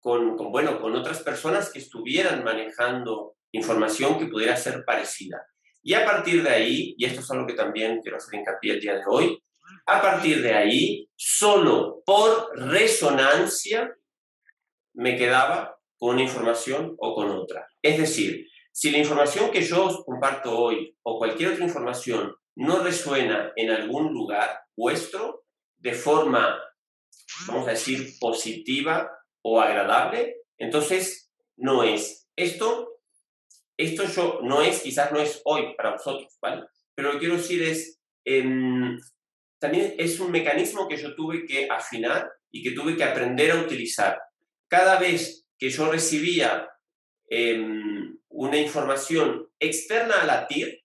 con, 0.00 0.36
bueno, 0.36 0.80
con 0.80 0.96
otras 0.96 1.22
personas 1.22 1.70
que 1.70 1.78
estuvieran 1.78 2.42
manejando 2.44 3.36
información 3.52 4.18
que 4.18 4.26
pudiera 4.26 4.56
ser 4.56 4.84
parecida. 4.84 5.46
Y 5.82 5.94
a 5.94 6.04
partir 6.04 6.42
de 6.42 6.50
ahí, 6.50 6.94
y 6.96 7.04
esto 7.04 7.20
es 7.20 7.30
algo 7.30 7.46
que 7.46 7.54
también 7.54 8.00
quiero 8.02 8.18
hacer 8.18 8.38
hincapié 8.38 8.74
el 8.74 8.80
día 8.80 8.94
de 8.94 9.02
hoy, 9.06 9.42
a 9.86 10.02
partir 10.02 10.42
de 10.42 10.52
ahí, 10.52 11.08
solo 11.16 12.02
por 12.04 12.50
resonancia 12.54 13.94
me 14.94 15.16
quedaba 15.16 15.78
con 15.98 16.14
una 16.14 16.22
información 16.22 16.94
o 16.98 17.14
con 17.14 17.30
otra. 17.30 17.66
Es 17.82 17.98
decir, 17.98 18.46
si 18.72 18.90
la 18.90 18.98
información 18.98 19.50
que 19.50 19.62
yo 19.62 19.86
os 19.86 20.04
comparto 20.04 20.56
hoy 20.56 20.96
o 21.02 21.18
cualquier 21.18 21.52
otra 21.52 21.64
información 21.64 22.34
no 22.56 22.82
resuena 22.82 23.52
en 23.56 23.70
algún 23.70 24.12
lugar 24.12 24.60
vuestro 24.76 25.44
de 25.78 25.92
forma, 25.92 26.58
vamos 27.46 27.66
a 27.68 27.72
decir, 27.72 28.14
positiva 28.18 29.10
o 29.42 29.60
agradable, 29.60 30.36
entonces 30.58 31.30
no 31.56 31.82
es. 31.84 32.28
Esto, 32.36 33.00
esto 33.76 34.04
yo 34.04 34.40
no 34.42 34.62
es, 34.62 34.80
quizás 34.80 35.12
no 35.12 35.20
es 35.20 35.40
hoy 35.44 35.74
para 35.76 35.92
vosotros, 35.92 36.36
¿vale? 36.40 36.64
Pero 36.94 37.08
lo 37.08 37.14
que 37.14 37.20
quiero 37.20 37.36
decir 37.36 37.62
es, 37.62 37.98
em, 38.24 38.98
también 39.58 39.94
es 39.98 40.20
un 40.20 40.30
mecanismo 40.30 40.88
que 40.88 40.96
yo 40.96 41.14
tuve 41.14 41.44
que 41.44 41.68
afinar 41.70 42.30
y 42.50 42.62
que 42.62 42.72
tuve 42.72 42.96
que 42.96 43.04
aprender 43.04 43.50
a 43.52 43.60
utilizar. 43.60 44.20
Cada 44.68 44.98
vez 44.98 45.46
que 45.58 45.70
yo 45.70 45.90
recibía 45.90 46.68
em, 47.28 48.18
una 48.28 48.56
información 48.56 49.48
externa 49.58 50.22
a 50.22 50.26
la 50.26 50.46
TIR, 50.46 50.82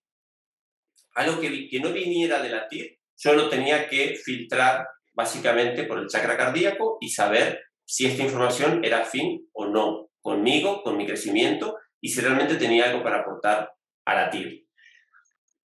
algo 1.15 1.39
que, 1.39 1.70
que 1.70 1.80
no 1.80 1.92
viniera 1.92 2.42
de 2.42 2.50
la 2.50 2.68
TIR, 2.68 3.00
yo 3.18 3.34
lo 3.34 3.50
tenía 3.50 3.88
que 3.88 4.15
filtrar 4.15 4.88
básicamente 5.15 5.84
por 5.86 6.00
el 6.00 6.07
chakra 6.07 6.38
cardíaco 6.38 6.98
y 7.01 7.10
saber 7.10 7.62
si 7.86 8.05
esta 8.05 8.24
información 8.24 8.84
era 8.84 9.00
afín 9.00 9.48
o 9.53 9.65
no 9.67 10.10
conmigo, 10.22 10.84
con 10.84 10.98
mi 10.98 11.05
crecimiento 11.05 11.77
y 12.01 12.10
si 12.10 12.22
realmente 12.22 12.55
tenía 12.55 12.89
algo 12.89 13.03
para 13.03 13.22
aportar 13.22 13.72
a 14.05 14.15
la 14.15 14.29
TIR. 14.29 14.65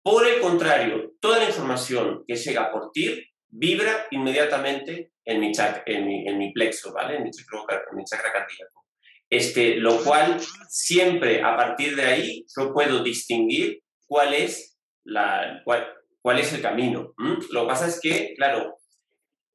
Por 0.01 0.27
el 0.27 0.39
contrario, 0.41 1.13
toda 1.19 1.39
la 1.39 1.45
información 1.45 2.23
que 2.27 2.35
llega 2.35 2.71
por 2.71 2.91
TIR 2.91 3.25
vibra 3.47 4.07
inmediatamente 4.11 5.13
en 5.25 5.39
mi, 5.39 5.51
chakra, 5.51 5.83
en 5.85 6.05
mi, 6.05 6.27
en 6.27 6.37
mi 6.37 6.51
plexo, 6.51 6.93
¿vale? 6.93 7.17
En 7.17 7.23
mi 7.23 7.31
chakra, 7.31 7.81
en 7.89 7.97
mi 7.97 8.03
chakra 8.03 8.31
cardíaco. 8.31 8.85
Este, 9.29 9.75
lo 9.75 10.03
cual 10.03 10.39
siempre 10.69 11.43
a 11.43 11.55
partir 11.55 11.95
de 11.95 12.05
ahí 12.05 12.45
yo 12.57 12.73
puedo 12.73 13.03
distinguir 13.03 13.83
cuál 14.07 14.33
es 14.33 14.77
la, 15.03 15.61
cuál, 15.63 15.87
cuál 16.21 16.39
es 16.39 16.51
el 16.53 16.61
camino. 16.61 17.13
Lo 17.51 17.61
que 17.61 17.67
pasa 17.67 17.87
es 17.87 17.99
que, 18.01 18.33
claro, 18.35 18.78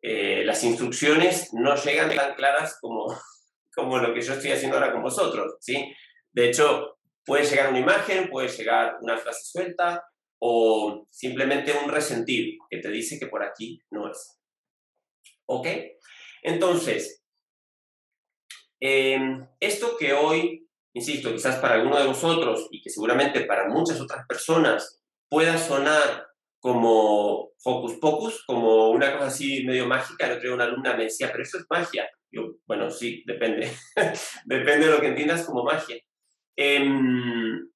eh, 0.07 0.45
las 0.45 0.63
instrucciones 0.63 1.55
no 1.55 1.75
llegan 1.77 2.15
tan 2.15 2.35
claras 2.35 2.77
como, 2.79 3.07
como 3.75 3.97
lo 3.97 4.13
que 4.13 4.21
yo 4.21 4.35
estoy 4.35 4.53
haciendo 4.53 4.77
ahora 4.77 4.93
con 4.93 5.03
vosotros, 5.03 5.57
¿sí? 5.61 5.95
De 6.31 6.51
hecho, 6.51 6.99
puede 7.25 7.45
llegar 7.45 7.71
una 7.71 7.79
imagen, 7.79 8.29
puede 8.29 8.49
llegar 8.49 8.99
una 9.01 9.17
frase 9.17 9.41
suelta 9.45 10.05
o 10.43 11.07
simplemente 11.11 11.73
un 11.73 11.91
resentir 11.91 12.59
que 12.69 12.81
te 12.81 12.91
dice 12.91 13.19
que 13.19 13.29
por 13.29 13.43
aquí 13.43 13.81
no 13.93 14.11
es. 14.11 14.39
¿Ok? 15.47 15.69
Entonces, 16.43 17.25
em, 18.81 19.49
esto 19.59 19.97
que 19.97 20.13
hoy, 20.13 20.69
insisto, 20.93 21.33
quizás 21.33 21.57
para 21.61 21.77
alguno 21.77 21.99
de 21.99 22.09
vosotros 22.09 22.69
y 22.71 22.83
que 22.83 22.91
seguramente 22.91 23.47
para 23.47 23.71
muchas 23.71 23.99
otras 24.03 24.27
personas 24.27 25.01
pueda 25.31 25.57
sonar 25.57 26.27
como 26.65 27.51
focus 27.59 27.99
pocus, 28.01 28.43
como 28.47 28.89
una 28.89 29.13
cosa 29.13 29.27
así 29.27 29.65
medio 29.65 29.87
mágica. 29.87 30.25
El 30.25 30.33
otro 30.33 30.45
día 30.45 30.55
una 30.55 30.65
alumna 30.65 30.97
me 30.97 31.05
decía, 31.05 31.31
pero 31.31 31.43
eso 31.43 31.59
es 31.59 31.67
magia. 31.69 32.09
Yo, 32.33 32.55
bueno, 32.67 32.91
sí, 32.91 33.23
depende. 33.27 33.71
depende 34.47 34.87
de 34.87 34.93
lo 34.93 34.99
que 34.99 35.09
entiendas 35.09 35.45
como 35.45 35.63
magia. 35.63 35.99
Em, 36.57 37.71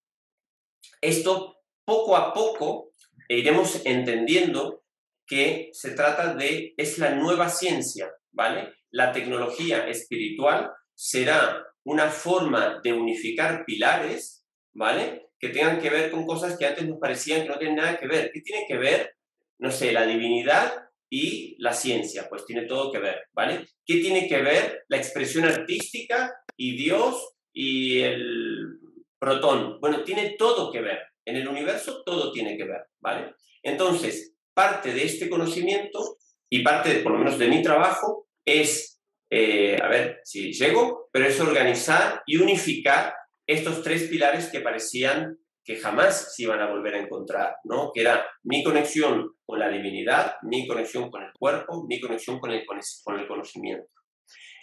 esto 1.02 1.59
poco 1.85 2.16
a 2.16 2.33
poco 2.33 2.95
iremos 3.28 3.85
entendiendo 3.85 4.83
que 5.26 5.68
se 5.75 5.90
trata 5.90 6.35
de, 6.35 6.73
es 6.78 6.97
la 6.97 7.11
nueva 7.11 7.50
ciencia, 7.50 8.11
¿vale? 8.33 8.73
La 8.90 9.12
tecnología 9.12 9.87
espiritual 9.87 10.73
será 10.95 11.62
una 11.85 12.09
forma 12.09 12.80
de 12.83 12.95
unificar 12.95 13.66
pilares, 13.66 14.47
¿vale? 14.73 15.27
Que 15.38 15.50
tengan 15.50 15.80
que 15.80 15.90
ver 15.90 16.11
con 16.11 16.26
cosas 16.26 16.59
que 16.59 16.66
antes 16.66 16.87
nos 16.87 16.99
parecían 16.99 17.42
que 17.42 17.49
no 17.49 17.59
tienen 17.59 17.76
nada 17.76 17.99
que 17.99 18.07
ver. 18.07 18.30
¿Qué 18.33 18.40
tiene 18.40 18.64
que 18.66 18.76
ver? 18.76 19.14
No 19.59 19.71
sé, 19.71 19.92
la 19.92 20.07
divinidad 20.07 20.88
y 21.11 21.57
la 21.59 21.73
ciencia, 21.73 22.28
pues 22.28 22.45
tiene 22.45 22.62
todo 22.66 22.92
que 22.92 22.99
ver, 22.99 23.28
¿vale? 23.33 23.66
¿Qué 23.85 23.97
tiene 23.97 24.28
que 24.28 24.42
ver 24.42 24.85
la 24.88 24.99
expresión 24.99 25.45
artística 25.45 26.35
y 26.57 26.76
Dios 26.76 27.35
y 27.52 28.00
el 28.00 28.78
protón? 29.18 29.80
Bueno, 29.80 30.04
tiene 30.04 30.37
todo 30.38 30.71
que 30.71 30.80
ver. 30.80 31.00
En 31.25 31.37
el 31.37 31.49
universo 31.49 32.02
todo 32.04 32.33
tiene 32.33 32.57
que 32.57 32.64
ver, 32.64 32.83
¿vale? 33.00 33.35
Entonces, 33.62 34.35
parte 34.54 34.92
de 34.92 35.04
este 35.04 35.28
conocimiento 35.28 36.18
y 36.50 36.62
parte, 36.62 37.00
por 37.00 37.12
lo 37.12 37.18
menos 37.18 37.38
de 37.38 37.49
mi 37.49 37.62
trabajo, 37.62 38.28
es, 38.45 39.00
eh, 39.30 39.78
a 39.80 39.88
ver 39.88 40.21
si 40.25 40.52
llego, 40.52 41.09
pero 41.12 41.26
es 41.26 41.38
organizar 41.40 42.23
y 42.26 42.37
unificar 42.37 43.14
estos 43.48 43.82
tres 43.82 44.04
pilares 44.04 44.50
que 44.50 44.60
parecían 44.60 45.38
que 45.64 45.76
jamás 45.76 46.34
se 46.34 46.44
iban 46.44 46.60
a 46.60 46.70
volver 46.70 46.94
a 46.94 47.00
encontrar, 47.00 47.56
¿no? 47.64 47.90
Que 47.92 48.02
era 48.02 48.26
mi 48.42 48.62
conexión 48.62 49.36
con 49.44 49.58
la 49.58 49.68
divinidad, 49.68 50.36
mi 50.42 50.66
conexión 50.66 51.10
con 51.10 51.22
el 51.22 51.32
cuerpo, 51.38 51.84
mi 51.86 52.00
conexión 52.00 52.38
con 52.38 52.52
el, 52.52 52.64
con 52.64 53.18
el 53.18 53.26
conocimiento. 53.26 53.88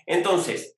Entonces, 0.05 0.77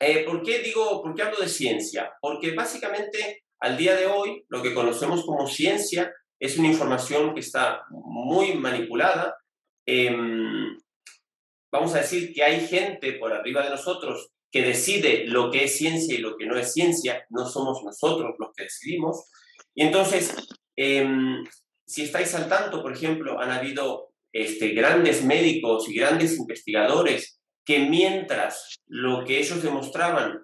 eh, 0.00 0.24
¿por 0.24 0.42
qué 0.42 0.60
digo, 0.60 1.02
por 1.02 1.14
qué 1.14 1.22
hablo 1.22 1.40
de 1.40 1.48
ciencia? 1.48 2.12
Porque 2.20 2.54
básicamente 2.54 3.44
al 3.60 3.76
día 3.76 3.96
de 3.96 4.06
hoy 4.06 4.44
lo 4.48 4.62
que 4.62 4.72
conocemos 4.74 5.24
como 5.24 5.46
ciencia 5.46 6.12
es 6.38 6.56
una 6.56 6.68
información 6.68 7.34
que 7.34 7.40
está 7.40 7.82
muy 7.90 8.54
manipulada. 8.54 9.36
Em, 9.86 10.76
vamos 11.72 11.94
a 11.94 11.98
decir 11.98 12.32
que 12.32 12.44
hay 12.44 12.66
gente 12.66 13.14
por 13.14 13.32
arriba 13.32 13.62
de 13.64 13.70
nosotros 13.70 14.30
que 14.50 14.62
decide 14.62 15.26
lo 15.26 15.50
que 15.50 15.64
es 15.64 15.76
ciencia 15.76 16.14
y 16.14 16.18
lo 16.18 16.36
que 16.36 16.46
no 16.46 16.58
es 16.58 16.72
ciencia, 16.72 17.26
no 17.30 17.46
somos 17.46 17.82
nosotros 17.84 18.34
los 18.38 18.50
que 18.56 18.64
decidimos. 18.64 19.28
Y 19.74 19.82
entonces, 19.82 20.34
em, 20.76 21.44
si 21.86 22.02
estáis 22.02 22.34
al 22.34 22.48
tanto, 22.48 22.82
por 22.82 22.92
ejemplo, 22.92 23.40
han 23.40 23.50
habido 23.50 24.12
este, 24.32 24.70
grandes 24.70 25.24
médicos 25.24 25.88
y 25.88 25.94
grandes 25.94 26.38
investigadores 26.38 27.40
que 27.64 27.80
mientras 27.80 28.78
lo 28.86 29.24
que 29.24 29.38
ellos 29.38 29.62
demostraban 29.62 30.40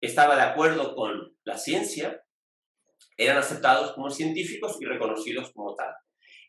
estaba 0.00 0.36
de 0.36 0.42
acuerdo 0.42 0.94
con 0.94 1.36
la 1.44 1.58
ciencia, 1.58 2.22
eran 3.16 3.38
aceptados 3.38 3.92
como 3.92 4.10
científicos 4.10 4.76
y 4.80 4.86
reconocidos 4.86 5.52
como 5.52 5.74
tal. 5.74 5.92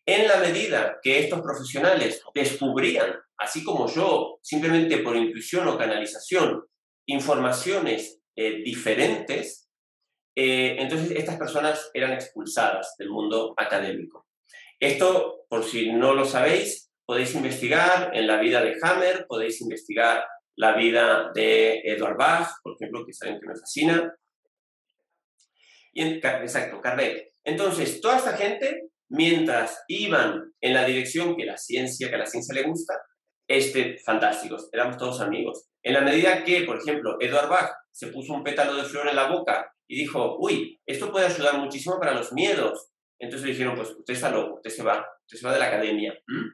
En 0.06 0.28
la 0.28 0.38
medida 0.38 1.00
que 1.02 1.20
estos 1.20 1.42
profesionales 1.42 2.24
descubrían, 2.34 3.14
así 3.38 3.64
como 3.64 3.88
yo, 3.88 4.40
simplemente 4.42 5.00
por 5.00 5.16
intuición 5.16 5.68
o 5.68 5.78
canalización, 5.78 6.64
informaciones 7.12 8.22
eh, 8.36 8.62
diferentes, 8.64 9.70
eh, 10.36 10.78
entonces 10.80 11.12
estas 11.12 11.38
personas 11.38 11.92
eran 11.94 12.14
expulsadas 12.14 12.96
del 12.98 13.10
mundo 13.10 13.54
académico. 13.58 14.28
Esto, 14.80 15.46
por 15.50 15.64
si 15.64 15.92
no 15.92 16.14
lo 16.14 16.26
sabéis, 16.26 16.92
podéis 17.06 17.36
investigar 17.36 18.12
en 18.16 18.28
la 18.28 18.40
vida 18.40 18.64
de 18.64 18.78
Hammer, 18.82 19.26
podéis 19.28 19.62
investigar 19.62 20.24
la 20.56 20.76
vida 20.76 21.32
de 21.34 21.82
Edward 21.84 22.18
Bach, 22.18 22.50
por 22.64 22.76
ejemplo, 22.76 23.06
que 23.06 23.14
saben 23.14 23.40
que 23.40 23.48
me 23.48 23.56
fascina. 23.56 24.16
Y 25.94 26.04
exacto, 26.04 26.82
Kardec. 26.82 27.34
Entonces, 27.44 28.00
toda 28.00 28.18
esta 28.18 28.38
gente, 28.38 28.90
mientras 29.10 29.84
iban 29.88 30.54
en 30.62 30.74
la 30.74 30.86
dirección 30.86 31.36
que 31.36 31.46
la 31.46 31.58
ciencia, 31.58 32.10
que 32.10 32.16
a 32.16 32.20
la 32.20 32.26
ciencia 32.26 32.56
le 32.56 32.64
gusta, 32.64 32.94
este, 33.48 33.98
fantásticos, 33.98 34.70
éramos 34.72 34.98
todos 34.98 35.20
amigos. 35.20 35.71
En 35.84 35.94
la 35.94 36.02
medida 36.02 36.44
que, 36.44 36.62
por 36.62 36.78
ejemplo, 36.78 37.18
Edward 37.20 37.50
Bach 37.50 37.72
se 37.92 38.08
puso 38.08 38.34
un 38.34 38.44
pétalo 38.44 38.76
de 38.76 38.84
flor 38.84 39.08
en 39.08 39.16
la 39.16 39.28
boca 39.28 39.74
y 39.88 39.98
dijo, 39.98 40.38
uy, 40.40 40.80
esto 40.86 41.12
puede 41.12 41.26
ayudar 41.26 41.58
muchísimo 41.58 42.00
para 42.00 42.14
los 42.14 42.32
miedos. 42.34 42.92
Entonces 43.20 43.48
le 43.48 43.54
dijeron, 43.54 43.76
pues 43.76 43.90
usted 43.92 44.14
está 44.14 44.32
loco, 44.32 44.56
usted 44.56 44.70
se 44.70 44.84
va, 44.84 45.06
usted 45.26 45.38
se 45.38 45.46
va 45.46 45.54
de 45.54 45.60
la 45.60 45.68
academia. 45.68 46.14
¿Mm? 46.28 46.48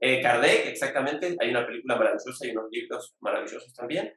Eh, 0.00 0.22
Kardec, 0.22 0.66
exactamente, 0.66 1.36
hay 1.40 1.50
una 1.50 1.66
película 1.66 1.96
maravillosa 1.96 2.46
y 2.46 2.50
unos 2.50 2.66
libros 2.70 3.14
maravillosos 3.20 3.72
también. 3.74 4.12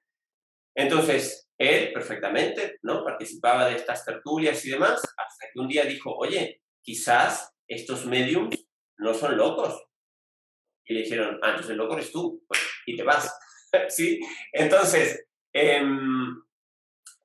Entonces, 0.75 1.49
él 1.57 1.91
perfectamente, 1.91 2.77
¿no? 2.83 3.03
Participaba 3.03 3.67
de 3.67 3.75
estas 3.75 4.05
tertulias 4.05 4.63
y 4.65 4.71
demás, 4.71 5.01
hasta 5.17 5.47
que 5.51 5.59
un 5.59 5.67
día 5.67 5.83
dijo, 5.83 6.15
oye, 6.15 6.61
quizás 6.81 7.53
estos 7.67 8.05
mediums 8.05 8.55
no 8.97 9.13
son 9.13 9.37
locos. 9.37 9.83
Y 10.85 10.93
le 10.93 11.01
dijeron, 11.01 11.39
ah, 11.41 11.49
entonces 11.49 11.71
el 11.71 11.77
loco 11.77 11.95
eres 11.95 12.11
tú, 12.11 12.43
pues, 12.47 12.61
y 12.85 12.95
te 12.95 13.03
vas. 13.03 13.37
¿sí? 13.89 14.19
Entonces, 14.51 15.25
em, 15.53 16.41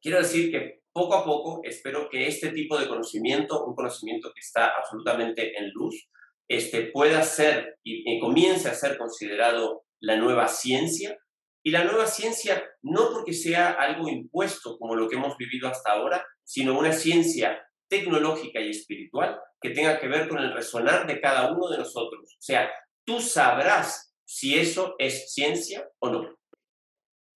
quiero 0.00 0.18
decir 0.18 0.50
que 0.50 0.82
poco 0.92 1.14
a 1.14 1.24
poco 1.24 1.60
espero 1.64 2.08
que 2.08 2.26
este 2.26 2.50
tipo 2.50 2.78
de 2.78 2.88
conocimiento, 2.88 3.64
un 3.64 3.74
conocimiento 3.74 4.32
que 4.34 4.40
está 4.40 4.68
absolutamente 4.68 5.58
en 5.58 5.70
luz, 5.72 6.08
este, 6.48 6.84
pueda 6.84 7.22
ser 7.22 7.78
y, 7.82 8.18
comience 8.20 8.68
a 8.68 8.74
ser 8.74 8.96
considerado 8.96 9.84
la 10.00 10.16
nueva 10.16 10.48
ciencia. 10.48 11.18
Y 11.62 11.70
la 11.70 11.84
nueva 11.84 12.06
ciencia 12.06 12.64
no 12.82 13.10
porque 13.12 13.32
sea 13.32 13.72
algo 13.72 14.08
impuesto 14.08 14.78
como 14.78 14.94
lo 14.94 15.08
que 15.08 15.16
hemos 15.16 15.36
vivido 15.36 15.68
hasta 15.68 15.90
ahora, 15.90 16.24
sino 16.44 16.78
una 16.78 16.92
ciencia 16.92 17.60
tecnológica 17.88 18.60
y 18.60 18.70
espiritual 18.70 19.38
que 19.60 19.70
tenga 19.70 19.98
que 19.98 20.06
ver 20.06 20.28
con 20.28 20.38
el 20.38 20.52
resonar 20.52 21.06
de 21.06 21.20
cada 21.20 21.52
uno 21.52 21.68
de 21.68 21.78
nosotros. 21.78 22.36
O 22.38 22.42
sea, 22.42 22.70
tú 23.04 23.20
sabrás 23.20 24.15
si 24.26 24.58
eso 24.58 24.96
es 24.98 25.32
ciencia 25.32 25.88
o 26.00 26.10
no. 26.10 26.38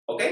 ¿Ok? 0.07 0.23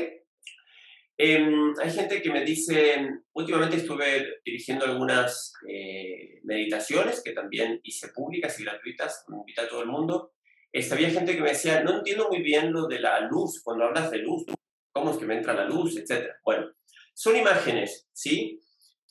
Em, 1.19 1.73
hay 1.81 1.91
gente 1.91 2.21
que 2.21 2.31
me 2.31 2.45
dice, 2.45 3.09
últimamente 3.33 3.77
estuve 3.77 4.41
dirigiendo 4.45 4.85
algunas 4.85 5.53
eh, 5.69 6.41
meditaciones 6.45 7.23
que 7.23 7.33
también 7.33 7.81
hice 7.85 8.09
públicas 8.09 8.59
y 8.59 8.65
gratuitas, 8.65 9.25
me 9.29 9.39
invita 9.39 9.63
a 9.63 9.69
todo 9.69 9.83
el 9.83 9.89
mundo. 9.89 10.33
Este, 10.73 10.95
había 10.95 11.11
gente 11.11 11.35
que 11.35 11.41
me 11.41 11.51
decía, 11.51 11.83
no 11.83 11.99
entiendo 11.99 12.29
muy 12.29 12.43
bien 12.43 12.73
lo 12.73 12.87
de 12.87 13.01
la 13.01 13.21
luz, 13.21 13.63
cuando 13.63 13.85
hablas 13.85 14.11
de 14.11 14.19
luz, 14.19 14.45
cómo 14.93 15.11
es 15.11 15.19
que 15.19 15.25
me 15.25 15.37
entra 15.37 15.55
la 15.55 15.65
luz, 15.65 15.97
etcétera. 15.97 16.37
Bueno, 16.45 16.73
son 17.15 17.37
imágenes, 17.37 18.09
¿sí? 18.13 18.61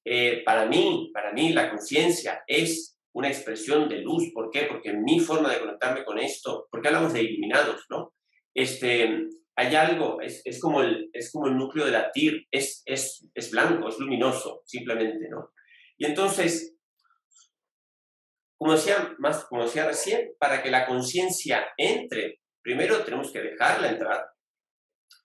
Eh, 0.03 0.43
para 0.45 0.67
mí, 0.67 1.09
para 1.11 1.33
mí 1.33 1.53
la 1.53 1.71
conciencia 1.71 2.43
es 2.45 2.94
una 3.15 3.29
expresión 3.29 3.87
de 3.87 4.01
luz. 4.01 4.31
¿Por 4.33 4.51
qué? 4.51 4.63
Porque 4.63 4.93
mi 4.93 5.19
forma 5.19 5.51
de 5.51 5.59
conectarme 5.59 6.03
con 6.03 6.19
esto, 6.19 6.67
porque 6.69 6.89
hablamos 6.89 7.13
de 7.13 7.23
iluminados, 7.23 7.85
¿no? 7.89 8.13
Este, 8.53 9.27
hay 9.55 9.75
algo, 9.75 10.19
es, 10.21 10.41
es, 10.43 10.59
como 10.59 10.81
el, 10.81 11.09
es 11.13 11.31
como 11.31 11.47
el 11.47 11.55
núcleo 11.55 11.85
de 11.85 11.93
la 11.93 12.11
TIR, 12.11 12.45
es, 12.51 12.83
es, 12.85 13.25
es 13.33 13.51
blanco, 13.51 13.87
es 13.87 13.97
luminoso, 13.99 14.63
simplemente, 14.65 15.29
¿no? 15.29 15.53
Y 15.97 16.05
entonces, 16.05 16.75
como 18.57 18.73
decía, 18.73 19.15
más, 19.17 19.45
como 19.45 19.63
decía 19.63 19.87
recién, 19.87 20.33
para 20.37 20.61
que 20.61 20.69
la 20.69 20.85
conciencia 20.85 21.67
entre, 21.77 22.41
primero 22.61 23.05
tenemos 23.05 23.31
que 23.31 23.39
dejarla 23.39 23.91
entrar 23.91 24.25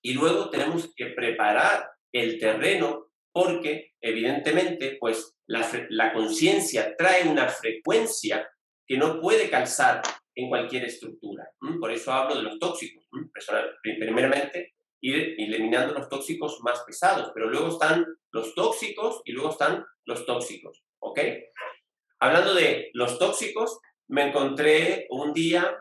y 0.00 0.14
luego 0.14 0.48
tenemos 0.48 0.92
que 0.94 1.06
preparar 1.06 1.90
el 2.12 2.38
terreno 2.38 3.09
porque, 3.32 3.92
evidentemente, 4.00 4.96
pues 4.98 5.36
la, 5.46 5.68
la 5.90 6.12
conciencia 6.12 6.96
trae 6.96 7.28
una 7.28 7.48
frecuencia 7.48 8.48
que 8.86 8.96
no 8.96 9.20
puede 9.20 9.48
calzar 9.48 10.02
en 10.34 10.48
cualquier 10.48 10.84
estructura. 10.84 11.50
Por 11.80 11.92
eso 11.92 12.12
hablo 12.12 12.36
de 12.36 12.42
los 12.42 12.58
tóxicos. 12.58 13.06
Primeramente, 13.82 14.74
ir 15.00 15.34
eliminando 15.38 15.94
los 15.94 16.08
tóxicos 16.08 16.60
más 16.62 16.80
pesados, 16.80 17.30
pero 17.34 17.48
luego 17.48 17.68
están 17.68 18.04
los 18.32 18.54
tóxicos 18.54 19.22
y 19.24 19.32
luego 19.32 19.50
están 19.50 19.84
los 20.04 20.26
tóxicos. 20.26 20.82
¿Ok? 20.98 21.20
hablando 22.20 22.54
de 22.54 22.90
los 22.92 23.18
tóxicos, 23.18 23.80
me 24.08 24.28
encontré 24.28 25.06
un 25.10 25.32
día, 25.32 25.76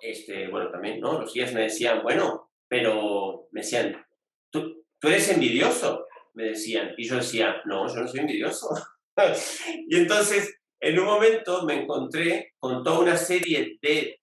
este, 0.00 0.48
bueno, 0.48 0.70
también, 0.70 1.00
¿no? 1.00 1.20
Los 1.20 1.32
guías 1.32 1.52
me 1.52 1.62
decían, 1.62 2.02
bueno, 2.02 2.50
pero 2.68 3.48
me 3.50 3.62
decían, 3.62 4.06
tú, 4.50 4.84
tú 5.00 5.08
eres 5.08 5.28
envidioso, 5.30 6.03
me 6.34 6.44
decían. 6.44 6.94
Y 6.96 7.08
yo 7.08 7.16
decía, 7.16 7.62
no, 7.64 7.88
yo 7.88 8.02
no 8.02 8.08
soy 8.08 8.20
envidioso. 8.20 8.68
y 9.88 9.96
entonces, 9.96 10.60
en 10.80 10.98
un 10.98 11.06
momento 11.06 11.64
me 11.64 11.82
encontré 11.82 12.52
con 12.58 12.82
toda 12.82 13.00
una 13.00 13.16
serie 13.16 13.78
de 13.80 14.20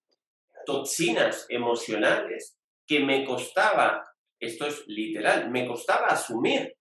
toxinas 0.65 1.45
emocionales 1.49 2.57
que 2.87 2.99
me 2.99 3.25
costaba, 3.25 4.05
esto 4.39 4.67
es 4.67 4.83
literal, 4.87 5.49
me 5.49 5.65
costaba 5.65 6.07
asumir. 6.07 6.75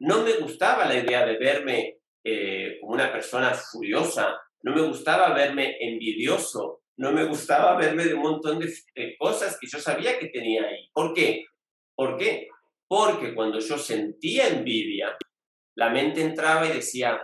No 0.00 0.22
me 0.22 0.34
gustaba 0.34 0.86
la 0.86 0.98
idea 0.98 1.24
de 1.24 1.38
verme 1.38 1.98
eh, 2.24 2.78
como 2.80 2.94
una 2.94 3.12
persona 3.12 3.54
furiosa, 3.54 4.36
no 4.62 4.74
me 4.74 4.82
gustaba 4.82 5.34
verme 5.34 5.76
envidioso, 5.80 6.82
no 6.96 7.12
me 7.12 7.24
gustaba 7.24 7.76
verme 7.76 8.04
de 8.04 8.14
un 8.14 8.22
montón 8.22 8.58
de, 8.58 9.16
cosas 9.18 9.58
que 9.60 9.66
yo 9.66 9.78
sabía 9.78 10.18
que 10.18 10.28
tenía 10.28 10.64
ahí. 10.64 10.88
¿Por 10.92 11.12
qué? 11.12 11.44
¿Por 11.94 12.16
qué? 12.16 12.48
Porque 12.88 13.34
cuando 13.34 13.58
yo 13.58 13.78
sentía 13.78 14.48
envidia, 14.48 15.16
la 15.76 15.90
mente 15.90 16.22
entraba 16.22 16.66
y 16.66 16.72
decía, 16.72 17.20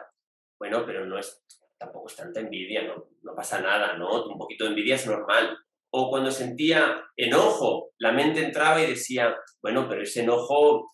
bueno, 0.59 0.85
pero 0.85 1.07
no 1.07 1.19
es, 1.19 1.45
tampoco 1.79 2.09
es 2.09 2.17
tanta 2.17 2.41
envidia, 2.41 2.83
no, 2.83 3.11
no 3.23 3.35
pasa 3.35 3.61
nada, 3.61 3.97
¿no? 3.97 4.25
Un 4.25 4.39
poquito 4.39 4.65
de 4.65 4.71
envidia 4.71 4.97
es 4.97 5.07
normal. 5.07 5.57
O 5.93 6.09
cuando 6.09 6.31
sentía 6.31 7.03
enojo, 7.17 7.93
la 7.99 8.13
mente 8.13 8.45
entraba 8.45 8.83
y 8.83 8.87
decía, 8.87 9.37
bueno, 9.63 9.89
pero 9.89 10.03
ese 10.03 10.23
enojo, 10.23 10.91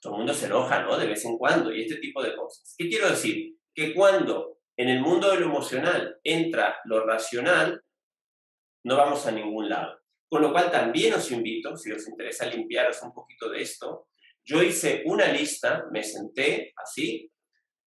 todo 0.00 0.12
el 0.12 0.18
mundo 0.18 0.32
se 0.32 0.46
enoja, 0.46 0.82
¿no? 0.82 0.96
De 0.96 1.06
vez 1.06 1.24
en 1.24 1.36
cuando, 1.36 1.74
y 1.74 1.82
este 1.82 1.96
tipo 1.96 2.22
de 2.22 2.36
cosas. 2.36 2.74
¿Qué 2.76 2.88
quiero 2.88 3.08
decir? 3.08 3.56
Que 3.74 3.94
cuando 3.94 4.58
en 4.76 4.88
el 4.88 5.00
mundo 5.00 5.30
de 5.30 5.40
lo 5.40 5.46
emocional 5.46 6.18
entra 6.22 6.78
lo 6.84 7.04
racional, 7.04 7.82
no 8.84 8.96
vamos 8.96 9.26
a 9.26 9.32
ningún 9.32 9.68
lado. 9.68 9.98
Con 10.28 10.42
lo 10.42 10.52
cual 10.52 10.70
también 10.70 11.14
os 11.14 11.30
invito, 11.30 11.76
si 11.76 11.90
os 11.90 12.06
interesa 12.06 12.46
limpiaros 12.46 13.02
un 13.02 13.12
poquito 13.12 13.48
de 13.48 13.62
esto, 13.62 14.08
yo 14.44 14.62
hice 14.62 15.02
una 15.06 15.30
lista, 15.32 15.86
me 15.90 16.02
senté 16.02 16.72
así, 16.76 17.30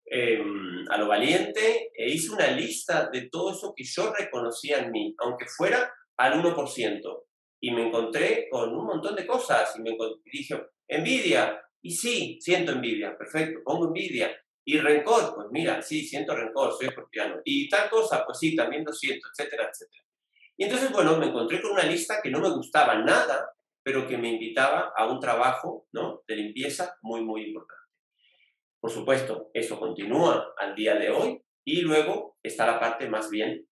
em, 0.06 0.86
a 0.90 0.98
lo 0.98 1.08
valiente, 1.08 1.92
e 1.96 2.10
hice 2.10 2.32
una 2.32 2.48
lista 2.48 3.10
de 3.12 3.30
todo 3.30 3.52
eso 3.52 3.74
que 3.76 3.84
yo 3.84 4.12
reconocía 4.12 4.80
en 4.80 4.92
mí, 4.92 5.16
aunque 5.20 5.46
fuera 5.46 5.92
al 6.18 6.40
1%. 6.40 7.26
Y 7.60 7.72
me 7.72 7.88
encontré 7.88 8.48
con 8.50 8.76
un 8.76 8.86
montón 8.86 9.16
de 9.16 9.28
cosas 9.28 9.76
y 9.78 9.82
me 9.82 9.96
dije, 10.26 10.62
envidia, 10.88 11.62
y 11.82 11.92
sí, 11.92 12.38
siento 12.40 12.74
envidia, 12.74 13.18
perfecto, 13.18 13.62
pongo 13.64 13.88
envidia. 13.88 14.36
Y 14.64 14.78
rencor, 14.78 15.34
pues 15.36 15.48
mira, 15.52 15.82
sí, 15.82 16.06
siento 16.06 16.36
rencor, 16.36 16.74
soy 16.74 16.88
escorpiano. 16.88 17.42
Y 17.44 17.68
tal 17.70 17.90
cosa, 17.90 18.24
pues 18.26 18.38
sí, 18.38 18.56
también 18.56 18.84
lo 18.86 18.94
siento, 18.94 19.28
etcétera, 19.30 19.70
etcétera. 19.72 20.04
Y 20.62 20.65
entonces, 20.65 20.91
bueno, 20.91 21.18
me 21.18 21.25
encontré 21.25 21.60
con 21.60 21.72
una 21.72 21.86
lista 21.86 22.22
que 22.22 22.30
no 22.30 22.39
me 22.39 22.51
gustaba 22.51 22.94
nada, 23.00 23.51
pero 23.82 24.08
que 24.08 24.15
me 24.15 24.30
invitaba 24.30 24.94
a 24.96 25.12
un 25.12 25.20
trabajo 25.20 25.88
¿no? 25.91 26.22
de 26.27 26.36
limpieza 26.36 27.00
muy, 27.01 27.22
muy 27.22 27.46
importante. 27.46 27.82
Por 28.80 28.91
supuesto, 28.91 29.50
eso 29.56 29.80
continúa 29.80 30.53
al 30.60 30.75
día 30.75 30.94
de 30.94 31.10
hoy 31.10 31.41
y 31.65 31.82
luego 31.82 32.38
está 32.44 32.68
la 32.68 32.80
parte 32.80 33.10
más 33.10 33.32
bien 33.32 33.68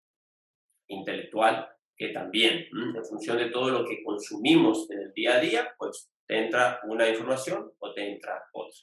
intelectual, 0.88 1.69
que 1.96 2.10
también, 2.10 2.67
en 2.72 3.05
función 3.05 3.38
de 3.38 3.51
todo 3.51 3.69
lo 3.69 3.86
que 3.86 4.01
consumimos 4.01 4.89
en 4.89 5.01
el 5.01 5.13
día 5.13 5.36
a 5.36 5.39
día, 5.39 5.75
pues 5.77 6.12
te 6.25 6.39
entra 6.39 6.79
una 6.88 7.08
información 7.08 7.72
o 7.77 7.93
te 7.93 8.13
entra 8.13 8.46
otra. 8.51 8.79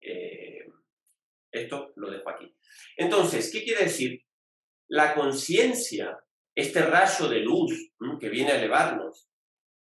Eh, 0.00 0.64
esto 1.50 1.92
lo 1.96 2.08
dejo 2.08 2.30
aquí. 2.30 2.56
Entonces, 2.96 3.50
¿qué 3.50 3.64
quiere 3.64 3.82
decir? 3.82 4.22
La 4.86 5.12
conciencia 5.12 6.16
este 6.56 6.82
rayo 6.82 7.28
de 7.28 7.40
luz 7.40 7.92
que 8.18 8.30
viene 8.30 8.52
a 8.52 8.56
elevarnos, 8.56 9.28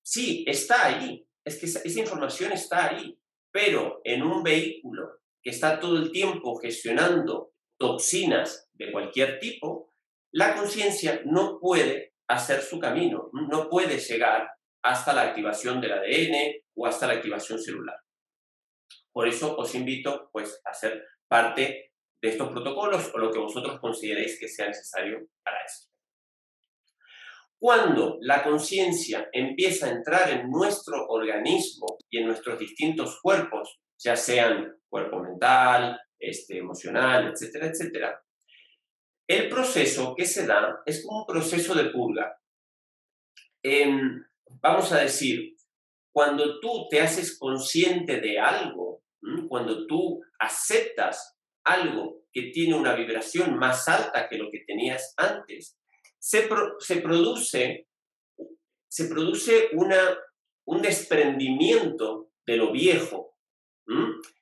sí, 0.03 0.43
está 0.47 0.87
ahí, 0.87 1.25
es 1.45 1.59
que 1.59 1.67
esa, 1.67 1.99
información 1.99 2.51
está 2.51 2.89
ahí, 2.89 3.17
pero 3.51 4.01
en 4.03 4.23
un 4.23 4.43
vehículo 4.43 5.19
que 5.41 5.51
está 5.51 5.79
todo 5.79 5.97
el 5.97 6.11
tiempo 6.11 6.57
gestionando 6.57 7.53
toxinas 7.79 8.69
de 8.73 8.91
cualquier 8.91 9.39
tipo, 9.39 9.93
la 10.33 10.55
conciencia 10.55 11.21
no 11.25 11.59
puede 11.59 12.15
hacer 12.27 12.61
su 12.61 12.79
camino, 12.79 13.29
no 13.33 13.69
puede 13.69 13.99
llegar 13.99 14.49
hasta 14.83 15.13
la 15.13 15.21
activación 15.21 15.79
del 15.79 15.93
ADN 15.93 16.63
o 16.75 16.87
hasta 16.87 17.07
la 17.07 17.13
activación 17.13 17.61
celular. 17.61 17.97
Por 19.13 19.27
eso 19.27 19.55
os 19.57 19.73
invito 19.75 20.29
pues, 20.33 20.59
a 20.65 20.73
ser 20.73 21.05
parte 21.27 21.91
de 22.21 22.29
estos 22.29 22.49
protocolos 22.49 23.11
o 23.13 23.19
lo 23.19 23.31
que 23.31 23.39
vosotros 23.39 23.79
consideréis 23.79 24.39
que 24.39 24.47
sea 24.47 24.67
necesario 24.67 25.27
para 25.43 25.63
eso. 25.63 25.87
Cuando 27.59 28.17
la 28.21 28.43
conciencia 28.43 29.29
empieza 29.31 29.87
a 29.87 29.91
entrar 29.91 30.29
en 30.29 30.49
nuestro 30.49 31.07
organismo 31.07 31.97
y 32.09 32.19
en 32.19 32.27
nuestros 32.27 32.59
distintos 32.59 33.19
cuerpos, 33.21 33.79
ya 33.97 34.15
sean 34.15 34.77
cuerpo 34.87 35.19
mental, 35.19 35.99
este, 36.19 36.59
emocional, 36.59 37.31
etcétera, 37.31 37.67
etcétera, 37.67 38.23
el 39.27 39.49
proceso 39.49 40.15
que 40.15 40.25
se 40.25 40.45
da 40.45 40.81
es 40.85 41.03
como 41.03 41.21
un 41.21 41.25
proceso 41.25 41.73
de 41.75 41.89
purga. 41.89 42.39
vamos 44.61 44.91
a 44.93 44.99
decir, 44.99 45.55
cuando 46.13 46.59
tú 46.59 46.87
te 46.89 47.01
haces 47.01 47.37
consciente 47.37 48.21
de 48.21 48.39
algo, 48.39 49.03
cuando 49.49 49.85
tú 49.85 50.21
aceptas 50.39 51.37
algo 51.63 52.23
que 52.31 52.43
tiene 52.53 52.75
una 52.75 52.95
vibración 52.95 53.57
más 53.57 53.87
alta 53.87 54.29
que 54.29 54.37
lo 54.37 54.49
que 54.49 54.63
tenías 54.65 55.13
antes, 55.17 55.76
se, 56.19 56.49
se 56.79 56.95
produce, 56.97 57.87
se 58.87 59.05
produce 59.05 59.69
una, 59.73 60.17
un 60.65 60.81
desprendimiento 60.81 62.31
de 62.45 62.57
lo 62.57 62.71
viejo. 62.71 63.37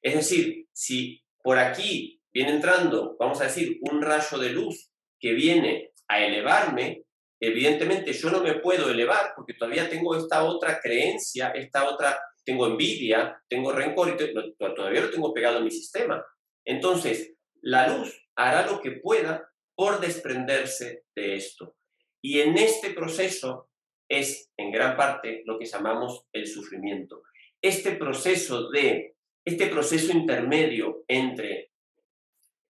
Es 0.02 0.16
decir, 0.16 0.68
si 0.74 1.22
por 1.44 1.60
aquí 1.60 2.22
viene 2.34 2.52
entrando, 2.52 3.16
vamos 3.20 3.40
a 3.42 3.46
decir, 3.46 3.78
un 3.82 4.02
rayo 4.02 4.38
de 4.38 4.50
luz 4.50 4.90
que 5.20 5.34
viene 5.34 5.92
a 6.08 6.24
elevarme, 6.24 7.06
evidentemente 7.40 8.14
yo 8.14 8.30
no 8.30 8.42
me 8.42 8.56
puedo 8.56 8.90
elevar 8.90 9.34
porque 9.36 9.54
todavía 9.54 9.90
tengo 9.90 10.16
esta 10.16 10.44
otra 10.44 10.80
creencia, 10.82 11.50
esta 11.50 11.88
otra, 11.88 12.18
tengo 12.44 12.68
envidia, 12.68 13.42
tengo 13.48 13.72
rencor 13.72 14.10
y 14.10 14.76
todavía 14.76 15.02
lo 15.02 15.12
tengo 15.12 15.34
pegado 15.34 15.60
en 15.60 15.66
mi 15.66 15.72
sistema. 15.72 16.24
Entonces, 16.66 17.34
la 17.62 17.88
luz 17.88 18.14
hará 18.36 18.66
lo 18.66 18.82
que 18.82 18.92
pueda 18.92 19.48
por 19.76 20.00
desprenderse 20.00 21.04
de 21.16 21.36
esto. 21.36 21.76
Y 22.22 22.40
en 22.40 22.58
este 22.58 22.92
proceso 22.92 23.70
es 24.10 24.52
en 24.58 24.72
gran 24.72 24.96
parte 24.96 25.44
lo 25.46 25.60
que 25.60 25.66
llamamos 25.66 26.26
el 26.34 26.48
sufrimiento. 26.48 27.24
Este 27.62 27.92
proceso 27.92 28.70
de, 28.70 29.16
este 29.44 29.68
proceso 29.68 30.12
intermedio 30.12 31.04
entre 31.08 31.72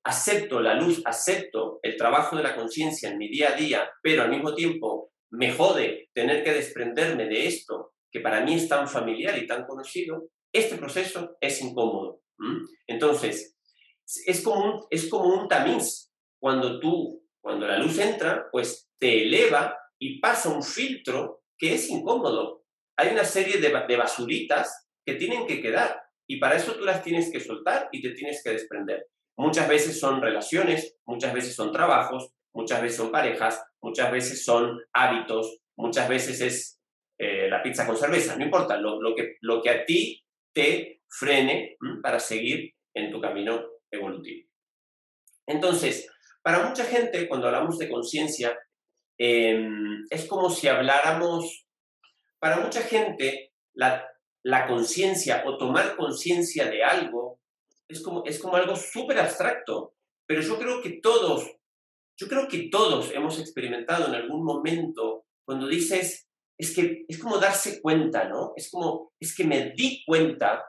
acepto 0.04 0.60
la 0.60 0.76
luz, 0.76 1.02
acepto 1.06 1.80
el 1.82 1.98
trabajo 1.98 2.38
de 2.38 2.44
la 2.44 2.56
conciencia 2.56 3.10
en 3.10 3.18
mi 3.18 3.28
día 3.28 3.54
a 3.54 3.56
día, 3.56 3.90
pero 4.04 4.22
al 4.22 4.30
mismo 4.30 4.54
tiempo 4.54 5.12
me 5.32 5.52
jode 5.52 6.10
tener 6.14 6.44
que 6.44 6.54
desprenderme 6.54 7.26
de 7.26 7.48
esto 7.48 7.94
que 8.12 8.20
para 8.22 8.42
mí 8.42 8.54
es 8.54 8.70
tan 8.70 8.88
familiar 8.88 9.38
y 9.38 9.48
tan 9.48 9.66
conocido, 9.66 10.30
este 10.54 10.78
proceso 10.78 11.36
es 11.42 11.62
incómodo. 11.62 12.22
Entonces, 12.88 13.58
es 14.26 14.42
como 14.42 14.88
es 14.90 15.10
como 15.10 15.26
un 15.26 15.48
tamiz 15.48 16.14
cuando 16.40 16.80
tú, 16.80 17.24
cuando 17.42 17.68
la 17.68 17.80
luz 17.80 17.98
entra, 18.00 18.48
pues 18.52 18.90
te 19.00 19.24
eleva 19.24 19.78
y 20.00 20.20
pasa 20.20 20.50
un 20.50 20.64
filtro 20.64 21.44
que 21.58 21.76
es 21.76 21.90
incómodo. 21.90 22.64
Hay 22.98 23.10
una 23.10 23.24
serie 23.24 23.58
de, 23.58 23.70
de 23.88 23.98
basuritas 23.98 24.90
que 25.06 25.16
tienen 25.16 25.46
que 25.46 25.62
quedar 25.62 26.02
y 26.28 26.38
para 26.40 26.56
eso 26.56 26.74
tú 26.74 26.84
las 26.84 27.04
tienes 27.04 27.32
que 27.32 27.40
soltar 27.40 27.90
y 27.92 28.02
te 28.02 28.12
tienes 28.12 28.42
que 28.44 28.52
desprender. 28.52 29.08
Muchas 29.38 29.68
veces 29.68 30.00
son 30.00 30.22
relaciones, 30.22 30.98
muchas 31.06 31.34
veces 31.34 31.56
son 31.56 31.72
trabajos, 31.72 32.32
muchas 32.54 32.82
veces 32.82 32.98
son 32.98 33.12
parejas, 33.12 33.64
muchas 33.82 34.12
veces 34.12 34.44
son 34.44 34.80
hábitos, 34.94 35.60
muchas 35.78 36.08
veces 36.08 36.42
es 36.42 36.82
eh, 37.18 37.50
la 37.50 37.62
pizza 37.62 37.86
con 37.86 37.98
cerveza, 37.98 38.36
no 38.36 38.46
importa, 38.46 38.78
lo, 38.78 39.02
lo, 39.02 39.16
que, 39.16 39.38
lo 39.42 39.62
que 39.62 39.70
a 39.70 39.86
ti 39.86 40.24
te 40.54 41.02
frene 41.08 41.78
para 42.02 42.20
seguir 42.20 42.74
en 42.94 43.12
tu 43.12 43.22
camino 43.22 43.62
evolutivo. 43.92 44.50
Entonces, 45.46 46.10
para 46.46 46.64
mucha 46.64 46.86
gente, 46.86 47.28
cuando 47.28 47.48
hablamos 47.48 47.80
de 47.80 47.90
conciencia, 47.90 48.56
em, 49.18 50.06
es 50.12 50.28
como 50.28 50.52
si 50.52 50.68
habláramos, 50.68 51.66
para 52.40 52.58
mucha 52.58 52.84
gente, 52.84 53.52
la, 53.74 54.08
la 54.44 54.68
conciencia 54.68 55.42
o 55.48 55.58
tomar 55.58 55.96
conciencia 55.96 56.70
de 56.70 56.84
algo 56.84 57.40
es 57.90 58.00
como, 58.04 58.24
es 58.26 58.38
como 58.38 58.58
algo 58.58 58.76
súper 58.76 59.18
abstracto, 59.18 59.96
pero 60.28 60.42
yo 60.42 60.60
creo 60.60 60.84
que 60.84 61.00
todos, 61.02 61.50
yo 62.16 62.28
creo 62.28 62.48
que 62.48 62.70
todos 62.70 63.12
hemos 63.12 63.40
experimentado 63.40 64.08
en 64.08 64.14
algún 64.14 64.44
momento 64.46 65.26
cuando 65.48 65.66
dices, 65.66 66.30
es 66.60 66.76
que 66.76 67.06
es 67.08 67.18
como 67.18 67.40
darse 67.40 67.82
cuenta, 67.82 68.30
¿no? 68.30 68.54
Es 68.56 68.70
como, 68.70 69.14
es 69.20 69.36
que 69.36 69.46
me 69.46 69.72
di 69.72 70.04
cuenta 70.06 70.64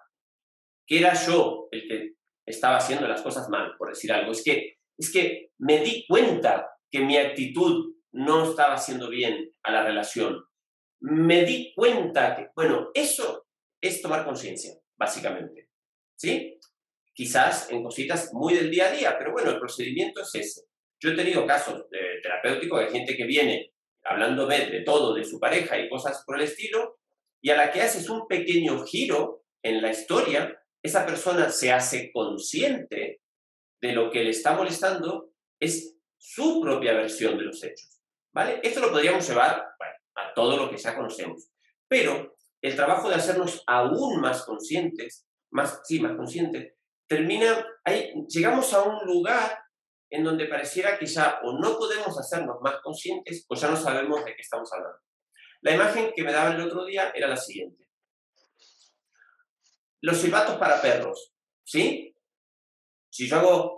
que 0.87 1.01
era 1.01 1.13
yo 1.13 1.69
el 1.71 1.87
que 1.87 2.15
estaba 2.47 2.79
haciendo 2.79 3.07
las 3.07 3.21
cosas 3.21 3.51
mal, 3.51 3.75
por 3.77 3.91
decir 3.91 4.11
algo. 4.11 4.33
Es 4.33 4.43
que 4.43 4.76
es 4.99 5.13
que 5.13 5.51
me 5.59 5.81
di 5.81 6.05
cuenta 6.07 6.71
que 6.91 7.01
mi 7.01 7.17
actitud 7.17 7.95
no 8.13 8.51
estaba 8.51 8.75
haciendo 8.75 9.09
bien 9.09 9.53
a 9.63 9.73
la 9.73 9.85
relación. 9.85 10.43
Me 11.01 11.45
di 11.45 11.73
cuenta 11.75 12.35
que, 12.35 12.49
bueno, 12.55 12.91
eso 12.95 13.47
es 13.81 14.01
tomar 14.01 14.25
conciencia, 14.25 14.75
básicamente. 14.99 15.71
¿Sí? 16.19 16.59
Quizás 17.13 17.71
en 17.71 17.83
cositas 17.83 18.33
muy 18.33 18.55
del 18.55 18.71
día 18.71 18.89
a 18.89 18.93
día, 18.93 19.19
pero 19.19 19.33
bueno, 19.33 19.51
el 19.51 19.59
procedimiento 19.59 20.23
es 20.23 20.35
ese. 20.35 20.63
Yo 21.01 21.11
he 21.11 21.17
tenido 21.17 21.47
casos 21.47 21.89
de 21.91 22.21
terapéuticos 22.23 22.81
de 22.81 22.91
gente 22.91 23.17
que 23.17 23.27
viene 23.27 23.73
hablando 24.03 24.47
de 24.47 24.83
todo, 24.85 25.15
de 25.15 25.25
su 25.25 25.39
pareja 25.39 25.79
y 25.79 25.89
cosas 25.89 26.23
por 26.25 26.37
el 26.37 26.45
estilo, 26.45 26.99
y 27.43 27.51
a 27.51 27.57
la 27.57 27.71
que 27.71 27.83
haces 27.83 28.09
un 28.09 28.27
pequeño 28.27 28.85
giro 28.85 29.45
en 29.63 29.83
la 29.83 29.91
historia, 29.91 30.63
esa 30.83 31.05
persona 31.05 31.51
se 31.51 31.73
hace 31.73 32.11
consciente 32.13 33.21
de 33.81 33.93
lo 33.93 34.11
que 34.11 34.25
le 34.25 34.31
está 34.31 34.53
molestando, 34.53 35.31
es 35.61 35.97
su 36.17 36.61
propia 36.61 36.95
versión 36.95 37.37
de 37.39 37.45
los 37.45 37.63
hechos. 37.63 38.01
¿Vale? 38.33 38.61
Esto 38.63 38.81
lo 38.81 38.91
podríamos 38.91 39.27
llevar 39.27 39.67
a 40.15 40.35
todo 40.35 40.57
lo 40.57 40.71
que 40.71 40.77
ya 40.77 40.95
conocemos. 40.95 41.49
Pero 41.89 42.37
el 42.61 42.77
trabajo 42.77 43.09
de 43.09 43.15
hacernos 43.15 43.63
aún 43.67 44.21
más 44.21 44.45
conscientes, 44.45 45.27
más, 45.51 45.81
sí, 45.85 46.01
más 46.01 46.17
conscientes, 46.17 46.75
termina, 47.07 47.65
ahí, 47.85 48.13
llegamos 48.29 48.73
a 48.75 48.83
un 48.83 49.07
lugar 49.07 49.59
en 50.11 50.25
donde 50.25 50.47
pareciera 50.47 50.99
que 50.99 51.07
ya 51.07 51.41
o 51.43 51.59
no 51.59 51.79
podemos 51.79 52.19
hacernos 52.19 52.57
más 52.61 52.77
conscientes 52.83 53.45
o 53.49 53.55
ya 53.55 53.71
no 53.71 53.77
sabemos 53.77 54.25
de 54.25 54.35
qué 54.35 54.43
estamos 54.43 54.73
hablando. 54.73 54.99
La 55.63 55.75
imagen 55.75 56.13
que 56.15 56.23
me 56.23 56.33
daba 56.33 56.55
el 56.55 56.61
otro 56.61 56.85
día 56.85 57.13
era 57.15 57.29
la 57.29 57.37
siguiente. 57.37 57.89
Los 60.01 60.19
silbatos 60.19 60.57
para 60.57 60.81
perros, 60.81 61.33
¿sí? 61.65 62.16
Si 63.17 63.27
yo 63.27 63.37
hago, 63.37 63.77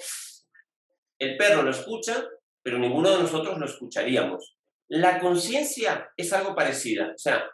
el 1.16 1.36
perro 1.36 1.62
lo 1.62 1.70
escucha, 1.70 2.28
pero 2.60 2.76
ninguno 2.76 3.08
de 3.12 3.22
nosotros 3.22 3.56
lo 3.56 3.66
escucharíamos. 3.66 4.56
La 4.88 5.20
conciencia 5.20 6.10
es 6.16 6.32
algo 6.32 6.56
parecida, 6.56 7.12
o 7.14 7.18
sea, 7.18 7.48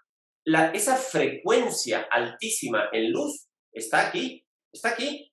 esa 0.72 0.96
frecuencia 0.96 2.08
altísima 2.10 2.88
en 2.90 3.12
luz 3.12 3.48
está 3.70 4.08
aquí, 4.08 4.46
está 4.72 4.90
aquí, 4.92 5.30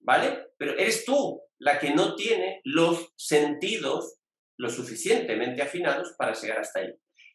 ¿vale? 0.00 0.46
Pero 0.56 0.78
eres 0.78 1.04
tú 1.04 1.42
la 1.58 1.78
que 1.78 1.90
no 1.90 2.14
tiene 2.16 2.62
los 2.64 3.12
sentidos 3.14 4.18
lo 4.56 4.70
suficientemente 4.70 5.60
afinados 5.60 6.14
para 6.16 6.32
llegar 6.32 6.60
hasta 6.60 6.80
ahí. 6.80 6.94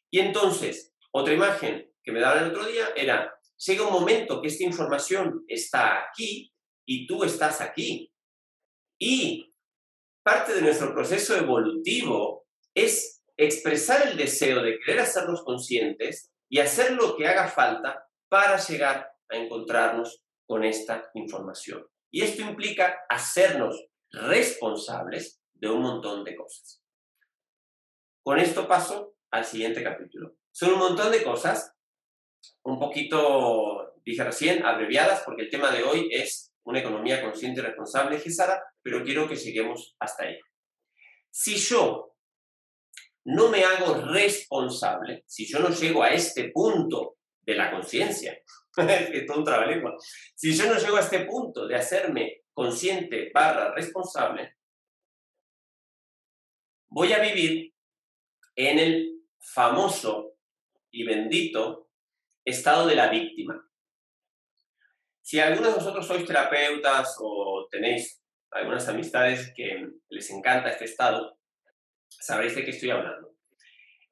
Y 0.10 0.17
entonces, 0.19 0.95
otra 1.12 1.36
imagen 1.36 1.93
que 2.01 2.12
me 2.12 2.21
daban 2.21 2.45
el 2.45 2.49
otro 2.49 2.65
día 2.65 2.88
era, 2.95 3.36
llega 3.67 3.86
un 3.86 3.93
momento 3.93 4.41
que 4.41 4.47
esta 4.47 4.63
información 4.63 5.45
está 5.47 6.08
aquí 6.10 6.51
y 6.88 7.06
tú 7.06 7.23
estás 7.23 7.62
aquí. 7.62 8.11
Y 9.02 9.52
parte 10.24 10.54
de 10.54 10.62
nuestro 10.62 10.94
proceso 10.94 11.36
evolutivo 11.36 12.46
es 12.76 13.24
expresar 13.36 14.08
el 14.08 14.16
deseo 14.16 14.62
de 14.62 14.78
querer 14.78 15.00
hacernos 15.02 15.44
conscientes 15.44 16.32
y 16.48 16.60
hacer 16.60 16.92
lo 16.92 17.18
que 17.18 17.28
haga 17.28 17.48
falta 17.48 18.08
para 18.30 18.58
llegar 18.58 19.12
a 19.30 19.38
encontrarnos 19.38 20.22
con 20.46 20.64
esta 20.64 21.10
información. 21.16 21.84
Y 22.12 22.22
esto 22.22 22.44
implica 22.44 23.00
hacernos 23.10 23.88
responsables 24.12 25.42
de 25.56 25.70
un 25.70 25.82
montón 25.82 26.24
de 26.24 26.36
cosas. 26.36 26.84
Con 28.24 28.38
esto 28.38 28.68
paso 28.68 29.16
al 29.32 29.46
siguiente 29.46 29.84
capítulo. 29.84 30.36
Son 30.52 30.74
un 30.74 30.80
montón 30.80 31.12
de 31.12 31.24
cosas, 31.24 31.74
un 32.64 32.78
poquito, 32.78 33.96
dije 34.06 34.24
recién, 34.24 34.64
abreviadas, 34.64 35.24
porque 35.26 35.44
el 35.44 35.50
tema 35.50 35.72
de 35.72 35.82
hoy 35.82 36.10
es 36.12 36.54
una 36.64 36.82
economía 36.82 37.24
consciente 37.24 37.62
y 37.62 37.64
responsable, 37.64 38.20
Gesara, 38.20 38.62
pero 38.82 39.04
quiero 39.04 39.28
que 39.28 39.36
lleguemos 39.36 39.96
hasta 40.00 40.26
ahí. 40.26 40.39
Si 41.30 41.56
yo 41.56 42.15
no 43.26 43.50
me 43.50 43.63
hago 43.63 43.94
responsable, 43.94 45.24
si 45.28 45.46
yo 45.46 45.60
no 45.60 45.70
llego 45.70 46.04
a 46.04 46.10
este 46.10 46.50
punto 46.50 47.17
de 47.41 47.56
la 47.56 47.72
conciencia, 47.72 48.38
es 48.78 49.26
todo 49.26 49.39
un 49.39 49.98
si 50.36 50.54
yo 50.54 50.65
no 50.67 50.80
llego 50.80 50.98
a 50.98 51.02
este 51.02 51.26
punto 51.26 51.67
de 51.67 51.76
hacerme 51.76 52.44
consciente 52.54 53.32
barra 53.34 53.74
responsable, 53.74 54.56
voy 56.89 57.13
a 57.13 57.20
vivir 57.20 57.74
en 58.56 58.80
el 58.80 59.22
famoso 59.39 60.36
y 60.91 61.04
bendito 61.04 61.89
estado 62.44 62.88
de 62.88 62.96
la 62.96 63.10
víctima. 63.10 63.67
Si 65.22 65.39
algunos 65.39 65.72
de 65.72 65.80
vosotros 65.80 66.08
sois 66.08 66.26
terapeutas 66.26 67.15
o 67.20 67.67
tenéis 67.70 68.21
algunas 68.52 68.88
amistades 68.88 69.54
que 69.56 69.88
les 70.10 70.30
encanta 70.30 70.70
este 70.70 70.86
estado, 70.86 71.38
sabréis 72.10 72.56
de 72.56 72.66
qué 72.66 72.72
estoy 72.72 72.92
hablando. 72.92 73.36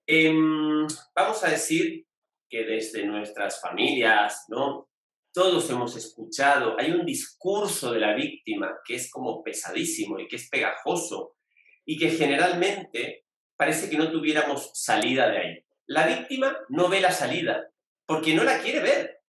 Em, 0.05 0.87
vamos 1.15 1.43
a 1.43 1.49
decir 1.49 2.05
que 2.49 2.63
desde 2.63 3.05
nuestras 3.05 3.61
familias, 3.61 4.45
¿no? 4.47 4.89
todos 5.33 5.69
hemos 5.69 5.95
escuchado, 5.95 6.75
hay 6.79 6.91
un 6.91 7.05
discurso 7.05 7.91
de 7.91 7.99
la 7.99 8.15
víctima 8.15 8.79
que 8.85 8.95
es 8.95 9.11
como 9.11 9.43
pesadísimo 9.43 10.19
y 10.19 10.27
que 10.27 10.37
es 10.37 10.49
pegajoso 10.49 11.35
y 11.85 11.97
que 11.97 12.09
generalmente 12.09 13.25
parece 13.55 13.89
que 13.89 13.97
no 13.97 14.11
tuviéramos 14.11 14.71
salida 14.73 15.29
de 15.29 15.37
ahí. 15.37 15.65
La 15.85 16.07
víctima 16.07 16.57
no 16.69 16.89
ve 16.89 17.01
la 17.01 17.11
salida 17.11 17.69
porque 18.05 18.33
no 18.33 18.43
la 18.43 18.59
quiere 18.59 18.79
ver, 18.79 19.21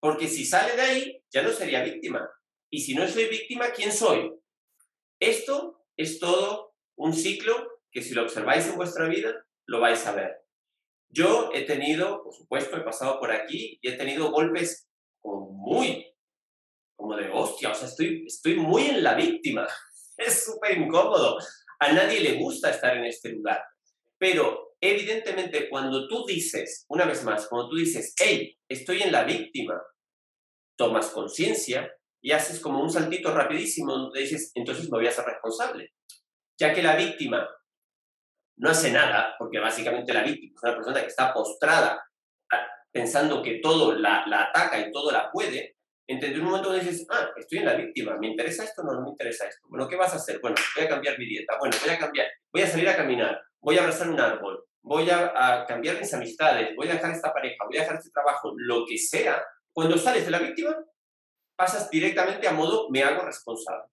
porque 0.00 0.28
si 0.28 0.44
sale 0.44 0.74
de 0.74 0.82
ahí 0.82 1.24
ya 1.30 1.42
no 1.42 1.50
sería 1.50 1.82
víctima. 1.82 2.28
Y 2.74 2.80
si 2.80 2.94
no 2.94 3.06
soy 3.06 3.26
víctima, 3.26 3.70
¿quién 3.72 3.92
soy? 3.92 4.32
Esto 5.20 5.84
es 5.94 6.18
todo 6.18 6.74
un 6.96 7.12
ciclo 7.12 7.82
que 7.90 8.00
si 8.00 8.14
lo 8.14 8.22
observáis 8.22 8.66
en 8.66 8.76
vuestra 8.76 9.06
vida, 9.08 9.44
lo 9.66 9.78
vais 9.78 10.06
a 10.06 10.14
ver. 10.14 10.38
Yo 11.10 11.50
he 11.52 11.66
tenido, 11.66 12.24
por 12.24 12.34
supuesto, 12.34 12.78
he 12.78 12.80
pasado 12.80 13.20
por 13.20 13.30
aquí 13.30 13.78
y 13.82 13.88
he 13.88 13.92
tenido 13.98 14.30
golpes 14.30 14.88
como 15.20 15.50
muy, 15.50 16.16
como 16.96 17.14
de 17.14 17.28
hostia, 17.30 17.72
o 17.72 17.74
sea, 17.74 17.88
estoy, 17.88 18.24
estoy 18.26 18.54
muy 18.54 18.86
en 18.86 19.02
la 19.02 19.14
víctima. 19.14 19.68
Es 20.16 20.44
súper 20.44 20.78
incómodo. 20.78 21.38
A 21.80 21.92
nadie 21.92 22.20
le 22.20 22.34
gusta 22.34 22.70
estar 22.70 22.96
en 22.96 23.04
este 23.06 23.30
lugar. 23.30 23.62
Pero 24.18 24.76
evidentemente 24.80 25.68
cuando 25.68 26.06
tú 26.06 26.24
dices, 26.24 26.86
una 26.88 27.04
vez 27.04 27.24
más, 27.24 27.48
cuando 27.48 27.70
tú 27.70 27.76
dices, 27.76 28.14
hey, 28.18 28.56
estoy 28.68 29.02
en 29.02 29.10
la 29.10 29.24
víctima, 29.24 29.82
tomas 30.76 31.10
conciencia 31.10 31.90
y 32.22 32.32
haces 32.32 32.60
como 32.60 32.80
un 32.80 32.90
saltito 32.90 33.34
rapidísimo 33.34 33.92
donde 33.92 34.20
dices, 34.20 34.52
entonces 34.54 34.84
me 34.84 34.98
voy 34.98 35.06
a 35.06 35.10
hacer 35.10 35.24
responsable. 35.24 35.92
Ya 36.58 36.72
que 36.72 36.82
la 36.82 36.96
víctima 36.96 37.48
no 38.58 38.70
hace 38.70 38.92
nada, 38.92 39.34
porque 39.38 39.58
básicamente 39.58 40.12
la 40.12 40.22
víctima 40.22 40.52
es 40.54 40.62
una 40.62 40.74
persona 40.76 41.00
que 41.00 41.08
está 41.08 41.34
postrada 41.34 42.02
pensando 42.92 43.42
que 43.42 43.58
todo 43.60 43.94
la, 43.94 44.24
ataca 44.28 44.78
y 44.78 44.92
todo 44.92 45.10
la 45.10 45.30
puede, 45.32 45.76
en 46.06 46.40
un 46.40 46.44
momento 46.44 46.72
dices, 46.72 47.06
ah, 47.10 47.30
estoy 47.36 47.60
en 47.60 47.64
la 47.64 47.74
víctima, 47.74 48.16
¿me 48.18 48.28
interesa 48.28 48.64
esto? 48.64 48.82
No, 48.82 48.92
no 48.92 49.02
me 49.02 49.10
interesa 49.10 49.46
esto. 49.46 49.66
Bueno, 49.68 49.88
¿qué 49.88 49.96
vas 49.96 50.12
a 50.12 50.16
hacer? 50.16 50.40
Bueno, 50.40 50.56
voy 50.76 50.84
a 50.84 50.88
cambiar 50.88 51.18
mi 51.18 51.26
dieta, 51.26 51.56
bueno, 51.58 51.74
voy 51.82 51.94
a 51.94 51.98
cambiar, 51.98 52.26
voy 52.52 52.62
a 52.62 52.66
salir 52.66 52.88
a 52.88 52.96
caminar, 52.96 53.40
voy 53.60 53.78
a 53.78 53.80
abrazar 53.80 54.10
un 54.10 54.20
árbol, 54.20 54.64
voy 54.82 55.08
a, 55.10 55.64
cambiar 55.66 55.98
mis 55.98 56.12
amistades, 56.12 56.74
voy 56.76 56.88
a 56.88 56.94
dejar 56.94 57.12
esta 57.12 57.32
pareja, 57.32 57.64
voy 57.66 57.78
a 57.78 57.80
dejar 57.80 57.96
este 57.96 58.10
trabajo, 58.10 58.52
lo 58.56 58.84
que 58.86 58.98
sea. 58.98 59.42
Cuando 59.72 59.96
sales 59.96 60.26
de 60.26 60.30
la 60.30 60.38
víctima, 60.38 60.76
pasas 61.62 61.90
directamente 61.90 62.48
a 62.48 62.52
modo 62.52 62.88
me 62.90 63.02
hago 63.02 63.24
responsable. 63.24 63.84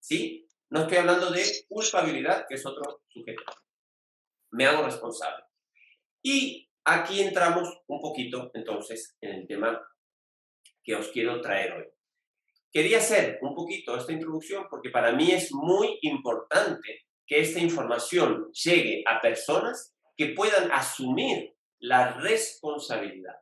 ¿Sí? 0.00 0.46
No 0.70 0.82
estoy 0.82 0.98
hablando 0.98 1.30
de 1.30 1.44
culpabilidad, 1.68 2.46
que 2.48 2.54
es 2.54 2.66
otro 2.66 3.02
sujeto. 3.08 3.42
Me 4.50 4.66
hago 4.66 4.82
responsable. 4.82 5.44
Y 6.22 6.68
Aquí 6.90 7.20
entramos 7.20 7.82
un 7.86 8.00
poquito 8.00 8.50
entonces 8.54 9.14
en 9.20 9.40
el 9.40 9.46
tema 9.46 9.78
que 10.82 10.94
os 10.94 11.08
quiero 11.08 11.42
traer 11.42 11.74
hoy. 11.74 11.84
Quería 12.72 12.96
hacer 12.96 13.38
un 13.42 13.54
poquito 13.54 13.94
esta 13.94 14.10
introducción 14.10 14.66
porque 14.70 14.88
para 14.88 15.12
mí 15.12 15.30
es 15.30 15.52
muy 15.52 15.98
importante 16.00 17.04
que 17.26 17.40
esta 17.40 17.60
información 17.60 18.50
llegue 18.52 19.04
a 19.06 19.20
personas 19.20 19.94
que 20.16 20.28
puedan 20.28 20.72
asumir 20.72 21.54
la 21.78 22.14
responsabilidad. 22.14 23.36